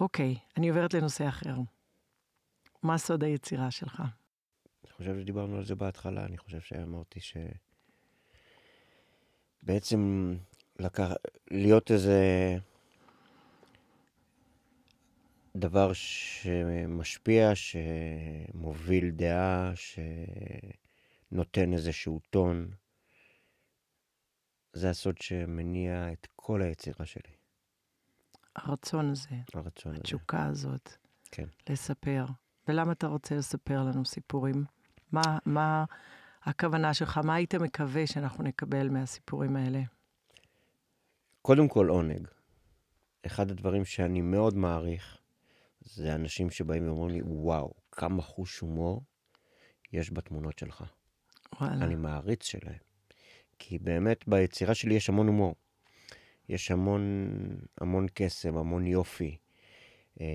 אוקיי, 0.00 0.38
אני 0.56 0.68
עוברת 0.68 0.94
לנושא 0.94 1.28
אחר. 1.28 1.54
מה 2.82 2.98
סוד 2.98 3.24
היצירה 3.24 3.70
שלך? 3.70 4.02
אני 4.84 4.92
חושב 4.92 5.20
שדיברנו 5.20 5.56
על 5.56 5.64
זה 5.64 5.74
בהתחלה, 5.74 6.24
אני 6.24 6.38
חושב 6.38 6.60
שאמרתי 6.60 7.20
ש... 7.20 7.36
בעצם 9.62 10.34
לקח... 10.78 11.10
להיות 11.50 11.90
איזה 11.90 12.18
דבר 15.56 15.92
שמשפיע, 15.92 17.50
שמוביל 17.54 19.10
דעה, 19.10 19.72
שנותן 21.30 21.72
איזשהו 21.72 22.20
טון. 22.30 22.70
זה 24.72 24.90
הסוד 24.90 25.18
שמניע 25.18 26.12
את 26.12 26.26
כל 26.36 26.62
היצירה 26.62 27.06
שלי, 27.06 27.32
הרצון 28.56 29.10
הזה, 29.10 29.36
הרצון 29.54 29.92
הזה. 29.92 30.00
התשוקה 30.00 30.44
הזאת, 30.46 30.92
כן. 31.30 31.46
לספר. 31.68 32.24
ולמה 32.68 32.92
אתה 32.92 33.06
רוצה 33.06 33.34
לספר 33.34 33.82
לנו 33.82 34.04
סיפורים? 34.04 34.64
מה, 35.12 35.38
מה 35.46 35.84
הכוונה 36.42 36.94
שלך? 36.94 37.18
מה 37.18 37.34
היית 37.34 37.54
מקווה 37.54 38.06
שאנחנו 38.06 38.44
נקבל 38.44 38.88
מהסיפורים 38.88 39.56
האלה? 39.56 39.82
קודם 41.42 41.68
כל 41.68 41.88
עונג. 41.88 42.28
אחד 43.26 43.50
הדברים 43.50 43.84
שאני 43.84 44.20
מאוד 44.20 44.56
מעריך, 44.56 45.18
זה 45.80 46.14
אנשים 46.14 46.50
שבאים 46.50 46.88
ואומרים 46.88 47.10
לי, 47.10 47.22
וואו, 47.22 47.72
כמה 47.92 48.22
חוש 48.22 48.58
הומור 48.58 49.02
יש 49.92 50.12
בתמונות 50.12 50.58
שלך. 50.58 50.84
וואלה. 51.60 51.84
אני 51.84 51.94
מעריץ 51.94 52.44
שלהם. 52.44 52.78
כי 53.58 53.78
באמת 53.78 54.28
ביצירה 54.28 54.74
שלי 54.74 54.94
יש 54.94 55.08
המון 55.08 55.26
הומור. 55.26 55.54
יש 56.50 56.70
המון, 56.70 57.02
המון 57.80 58.06
קסם, 58.14 58.56
המון 58.56 58.86
יופי. 58.86 59.36
אה, 60.20 60.26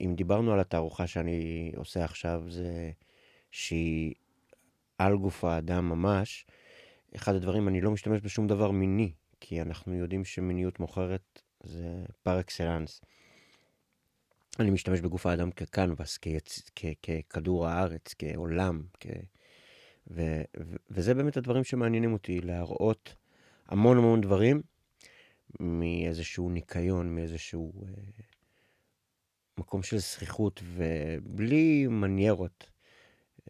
אם 0.00 0.14
דיברנו 0.16 0.52
על 0.52 0.60
התערוכה 0.60 1.06
שאני 1.06 1.72
עושה 1.76 2.04
עכשיו, 2.04 2.42
זה 2.48 2.90
שהיא 3.50 4.14
על 4.98 5.16
גוף 5.16 5.44
האדם 5.44 5.88
ממש. 5.88 6.46
אחד 7.16 7.34
הדברים, 7.34 7.68
אני 7.68 7.80
לא 7.80 7.90
משתמש 7.90 8.20
בשום 8.20 8.46
דבר 8.46 8.70
מיני, 8.70 9.12
כי 9.40 9.62
אנחנו 9.62 9.94
יודעים 9.94 10.24
שמיניות 10.24 10.80
מוכרת 10.80 11.42
זה 11.62 12.04
פר 12.22 12.40
אקסלנס. 12.40 13.00
אני 14.60 14.70
משתמש 14.70 15.00
בגוף 15.00 15.26
האדם 15.26 15.50
כקנבס, 15.50 16.18
כיצ... 16.18 16.70
כ... 16.76 16.84
ככדור 17.02 17.66
הארץ, 17.66 18.14
כעולם, 18.18 18.82
כ... 19.00 19.06
ו... 20.10 20.42
ו... 20.60 20.76
וזה 20.90 21.14
באמת 21.14 21.36
הדברים 21.36 21.64
שמעניינים 21.64 22.12
אותי, 22.12 22.40
להראות 22.40 23.14
המון 23.68 23.98
המון 23.98 24.20
דברים 24.20 24.62
מאיזשהו 25.60 26.50
ניקיון, 26.50 27.14
מאיזשהו 27.14 27.72
אה, 27.82 27.92
מקום 29.58 29.82
של 29.82 29.98
זכיחות, 29.98 30.62
ובלי 30.64 31.86
מניירות. 31.86 32.70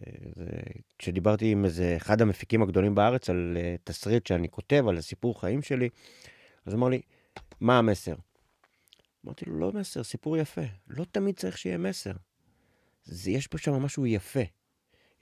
אה, 0.01 0.13
זה... 0.37 0.51
כשדיברתי 0.99 1.53
עם 1.53 1.65
איזה 1.65 1.97
אחד 1.97 2.23
המפיקים 2.23 2.63
הגדולים 2.63 2.95
בארץ 2.95 3.31
על 3.31 3.57
אה, 3.61 3.77
תסריט 3.85 4.27
שאני 4.27 4.49
כותב, 4.49 4.85
על 4.89 4.97
הסיפור 4.97 5.41
חיים 5.41 5.63
שלי, 5.63 5.89
אז 6.67 6.75
אמר 6.75 6.89
לי, 6.89 7.01
מה 7.61 7.79
המסר? 7.79 8.15
אמרתי 9.25 9.45
לו, 9.45 9.59
לא 9.59 9.73
מסר, 9.73 10.03
סיפור 10.03 10.37
יפה. 10.37 10.63
לא 10.89 11.05
תמיד 11.05 11.37
צריך 11.37 11.59
שיהיה 11.59 11.79
מסר. 11.79 12.13
זה, 13.05 13.31
יש 13.31 13.47
פה 13.47 13.59
שם 13.59 13.73
משהו 13.73 14.07
יפה. 14.07 14.41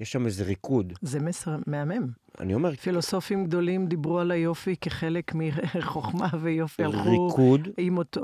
יש 0.00 0.12
שם 0.12 0.26
איזה 0.26 0.44
ריקוד. 0.44 0.92
זה 1.02 1.20
מסר 1.20 1.56
מהמם. 1.66 2.06
אני 2.40 2.54
אומר, 2.54 2.74
פילוסופים 2.74 3.44
גדולים 3.44 3.86
דיברו 3.86 4.18
על 4.18 4.30
היופי 4.30 4.76
כחלק 4.76 5.34
מחוכמה 5.34 6.28
ויופי. 6.40 6.82
ריקוד 6.86 7.68
עם 7.78 7.98
אותו. 7.98 8.20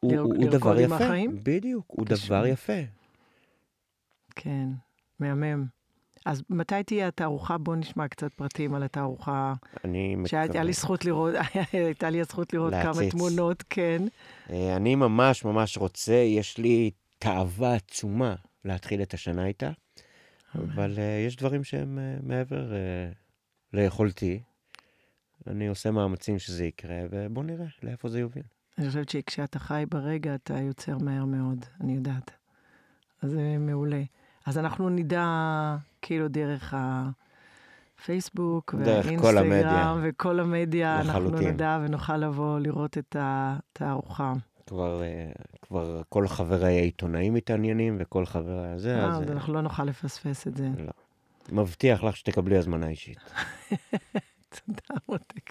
הוא, 0.00 0.12
לר- 0.12 0.20
הוא, 0.20 0.34
הוא 0.36 0.50
דבר 0.50 0.80
יפה. 0.80 0.94
החיים? 0.94 1.38
בדיוק, 1.42 1.84
הוא 1.88 2.06
קשור. 2.06 2.26
דבר 2.26 2.46
יפה. 2.46 2.72
כן, 4.36 4.68
מהמם. 5.20 5.64
אז 6.26 6.42
מתי 6.50 6.82
תהיה 6.86 7.08
התערוכה? 7.08 7.58
בוא 7.58 7.76
נשמע 7.76 8.08
קצת 8.08 8.34
פרטים 8.34 8.74
על 8.74 8.82
התערוכה. 8.82 9.52
אני 9.84 10.16
שהייתה 10.26 10.48
מקווה. 10.50 10.64
לי 10.64 10.72
זכות 10.72 11.04
לראות, 11.04 11.34
הייתה 11.72 12.10
לי 12.10 12.20
הזכות 12.20 12.52
לראות 12.52 12.72
כמה 12.72 12.82
להציץ. 12.92 13.10
תמונות, 13.12 13.64
כן. 13.70 14.02
אה, 14.50 14.76
אני 14.76 14.94
ממש 14.94 15.44
ממש 15.44 15.78
רוצה, 15.78 16.12
יש 16.14 16.58
לי 16.58 16.90
תאווה 17.18 17.74
עצומה 17.74 18.34
להתחיל 18.64 19.02
את 19.02 19.14
השנה 19.14 19.46
איתה, 19.46 19.70
אבל 20.54 20.94
אה, 20.98 21.24
יש 21.26 21.36
דברים 21.36 21.64
שהם 21.64 21.98
אה, 21.98 22.16
מעבר 22.22 22.72
אה, 22.72 23.10
ליכולתי. 23.72 24.42
אני 25.46 25.66
עושה 25.66 25.90
מאמצים 25.90 26.38
שזה 26.38 26.64
יקרה, 26.64 26.96
ובוא 27.10 27.44
נראה 27.44 27.66
לאיפה 27.82 28.08
זה 28.08 28.20
יוביל. 28.20 28.42
אני 28.78 28.86
חושבת 28.86 29.08
שכשאתה 29.08 29.58
חי 29.58 29.84
ברגע, 29.90 30.34
אתה 30.34 30.58
יוצר 30.58 30.98
מהר 30.98 31.24
מאוד, 31.24 31.64
אני 31.80 31.94
יודעת. 31.94 32.30
אז 33.22 33.30
זה 33.30 33.56
מעולה. 33.58 34.02
אז 34.46 34.58
אנחנו 34.58 34.88
נדע, 34.88 35.26
כאילו, 36.02 36.28
דרך 36.28 36.74
הפייסבוק, 37.98 38.74
והאינסטגרם. 38.78 40.00
וכל 40.02 40.40
המדיה, 40.40 41.00
אנחנו 41.00 41.20
לחלוטין. 41.20 41.48
נדע 41.48 41.78
ונוכל 41.84 42.16
לבוא 42.16 42.58
לראות 42.58 42.98
את 42.98 43.16
התערוכה. 43.18 44.32
כבר, 44.72 45.02
אה, 45.02 45.30
כבר 45.62 46.02
כל 46.08 46.28
חבריי 46.28 46.78
העיתונאים 46.78 47.34
מתעניינים, 47.34 47.96
וכל 48.00 48.26
חבריי 48.26 48.70
הזה, 48.72 48.94
אה, 48.94 49.08
אז 49.08 49.22
אז 49.22 49.28
אה, 49.28 49.32
אנחנו 49.32 49.54
לא 49.54 49.60
נוכל 49.60 49.84
לפספס 49.84 50.46
את 50.46 50.56
זה. 50.56 50.68
לא. 50.78 50.92
מבטיח 51.52 52.04
לך 52.04 52.16
שתקבלי 52.16 52.56
הזמנה 52.56 52.88
אישית. 52.88 53.18
תודה, 54.66 55.00
מותק. 55.08 55.50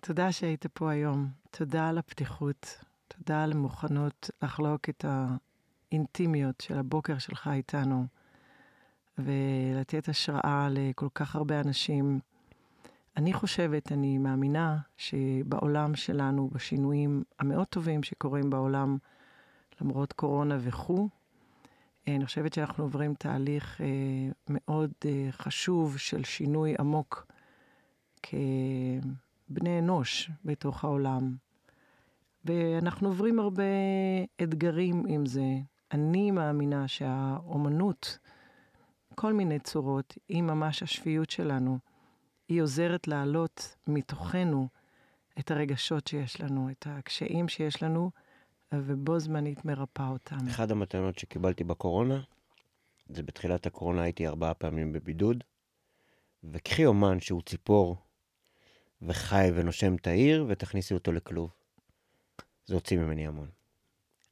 תודה 0.00 0.32
שהיית 0.32 0.66
פה 0.66 0.90
היום. 0.90 1.28
תודה 1.50 1.88
על 1.88 1.98
הפתיחות. 1.98 2.78
תודה 3.08 3.44
על 3.44 3.52
המוכנות 3.52 4.30
לחלוק 4.42 4.88
את 4.88 5.04
האינטימיות 5.08 6.60
של 6.60 6.78
הבוקר 6.78 7.18
שלך 7.18 7.50
איתנו, 7.52 8.06
ולתת 9.18 10.08
השראה 10.08 10.68
לכל 10.70 11.08
כך 11.14 11.36
הרבה 11.36 11.60
אנשים. 11.60 12.20
אני 13.16 13.32
חושבת, 13.32 13.92
אני 13.92 14.18
מאמינה, 14.18 14.78
שבעולם 14.96 15.94
שלנו, 15.94 16.50
בשינויים 16.52 17.22
המאוד 17.38 17.66
טובים 17.66 18.02
שקורים 18.02 18.50
בעולם, 18.50 18.98
למרות 19.80 20.12
קורונה 20.12 20.58
וכו', 20.60 21.08
אה, 22.08 22.16
אני 22.16 22.26
חושבת 22.26 22.52
שאנחנו 22.52 22.84
עוברים 22.84 23.14
תהליך 23.14 23.80
אה, 23.80 23.86
מאוד 24.48 24.92
אה, 25.04 25.28
חשוב 25.30 25.98
של 25.98 26.24
שינוי 26.24 26.74
עמוק 26.78 27.26
כבני 28.22 29.78
אנוש 29.78 30.30
בתוך 30.44 30.84
העולם. 30.84 31.34
ואנחנו 32.44 33.08
עוברים 33.08 33.38
הרבה 33.38 33.62
אתגרים 34.42 35.04
עם 35.08 35.26
זה. 35.26 35.46
אני 35.92 36.30
מאמינה 36.30 36.88
שהאומנות, 36.88 38.18
כל 39.14 39.32
מיני 39.32 39.58
צורות, 39.58 40.18
היא 40.28 40.42
ממש 40.42 40.82
השפיות 40.82 41.30
שלנו. 41.30 41.78
היא 42.52 42.62
עוזרת 42.62 43.08
להעלות 43.08 43.76
מתוכנו 43.86 44.68
את 45.38 45.50
הרגשות 45.50 46.06
שיש 46.06 46.40
לנו, 46.40 46.70
את 46.70 46.86
הקשיים 46.90 47.48
שיש 47.48 47.82
לנו, 47.82 48.10
ובו 48.72 49.18
זמנית 49.18 49.64
מרפא 49.64 50.02
אותם. 50.02 50.48
אחד 50.48 50.70
המתנות 50.70 51.18
שקיבלתי 51.18 51.64
בקורונה, 51.64 52.20
זה 53.08 53.22
בתחילת 53.22 53.66
הקורונה 53.66 54.02
הייתי 54.02 54.26
ארבעה 54.26 54.54
פעמים 54.54 54.92
בבידוד, 54.92 55.44
וקחי 56.44 56.86
אומן 56.86 57.20
שהוא 57.20 57.42
ציפור 57.42 57.96
וחי 59.02 59.50
ונושם 59.54 59.94
את 59.94 60.06
העיר, 60.06 60.46
ותכניסי 60.48 60.94
אותו 60.94 61.12
לכלוב. 61.12 61.50
זה 62.66 62.74
הוציא 62.74 62.98
ממני 62.98 63.26
המון. 63.26 63.48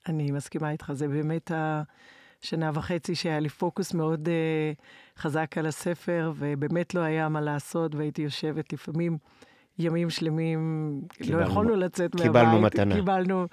אני 0.08 0.30
מסכימה 0.30 0.70
איתך, 0.70 0.92
זה 0.92 1.08
באמת 1.08 1.50
השנה 2.42 2.70
וחצי 2.74 3.14
שהיה 3.14 3.40
לי 3.40 3.48
פוקוס 3.48 3.94
מאוד 3.94 4.28
uh, 4.28 5.20
חזק 5.20 5.58
על 5.58 5.66
הספר, 5.66 6.32
ובאמת 6.36 6.94
לא 6.94 7.00
היה 7.00 7.28
מה 7.28 7.40
לעשות, 7.40 7.94
והייתי 7.94 8.22
יושבת 8.22 8.72
לפעמים 8.72 9.18
ימים 9.78 10.10
שלמים, 10.10 10.90
לא 11.02 11.14
קיבלנו- 11.24 11.42
יכולנו 11.42 11.76
לצאת 11.76 12.14
מהבית. 12.14 12.26
קיבלנו 12.32 12.60
מתנה. 12.60 12.94
קיבלנו, 12.94 13.46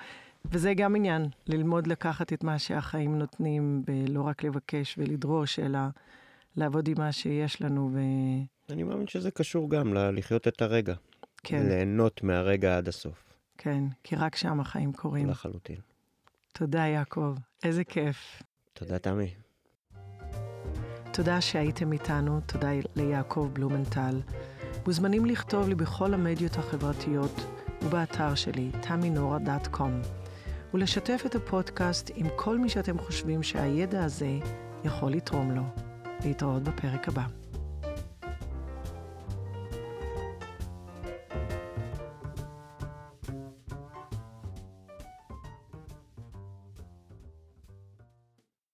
וזה 0.45 0.73
גם 0.73 0.95
עניין, 0.95 1.25
ללמוד 1.47 1.87
לקחת 1.87 2.33
את 2.33 2.43
מה 2.43 2.59
שהחיים 2.59 3.19
נותנים, 3.19 3.83
ולא 3.87 4.21
רק 4.21 4.43
לבקש 4.43 4.95
ולדרוש, 4.97 5.59
אלא 5.59 5.79
לעבוד 6.55 6.87
עם 6.87 6.95
מה 6.97 7.11
שיש 7.11 7.61
לנו. 7.61 7.89
ו... 7.93 7.99
אני 8.73 8.83
מאמין 8.83 9.07
שזה 9.07 9.31
קשור 9.31 9.69
גם 9.69 9.93
לחיות 9.93 10.47
את 10.47 10.61
הרגע. 10.61 10.93
כן. 11.43 11.65
ליהנות 11.67 12.23
מהרגע 12.23 12.77
עד 12.77 12.87
הסוף. 12.87 13.23
כן, 13.57 13.83
כי 14.03 14.15
רק 14.15 14.35
שם 14.35 14.59
החיים 14.59 14.93
קורים. 14.93 15.29
לחלוטין. 15.29 15.75
תודה, 16.53 16.79
יעקב. 16.79 17.35
איזה 17.63 17.83
כיף. 17.83 18.41
תודה, 18.79 18.99
תמי. 18.99 19.33
תודה 21.13 21.41
שהייתם 21.41 21.93
איתנו, 21.93 22.39
תודה 22.45 22.69
ליעקב 22.95 23.49
בלומנטל. 23.53 24.21
מוזמנים 24.85 25.25
לכתוב 25.25 25.67
לי 25.67 25.75
בכל 25.75 26.13
המדיות 26.13 26.55
החברתיות 26.55 27.41
ובאתר 27.81 28.35
שלי, 28.35 28.71
taminora.com, 28.83 30.07
ולשתף 30.73 31.23
את 31.25 31.35
הפודקאסט 31.35 32.11
עם 32.15 32.27
כל 32.35 32.57
מי 32.57 32.69
שאתם 32.69 32.97
חושבים 32.97 33.43
שהידע 33.43 34.03
הזה 34.03 34.39
יכול 34.83 35.11
לתרום 35.11 35.51
לו. 35.51 35.63
להתראות 36.25 36.63
בפרק 36.63 37.07
הבא. 37.07 37.23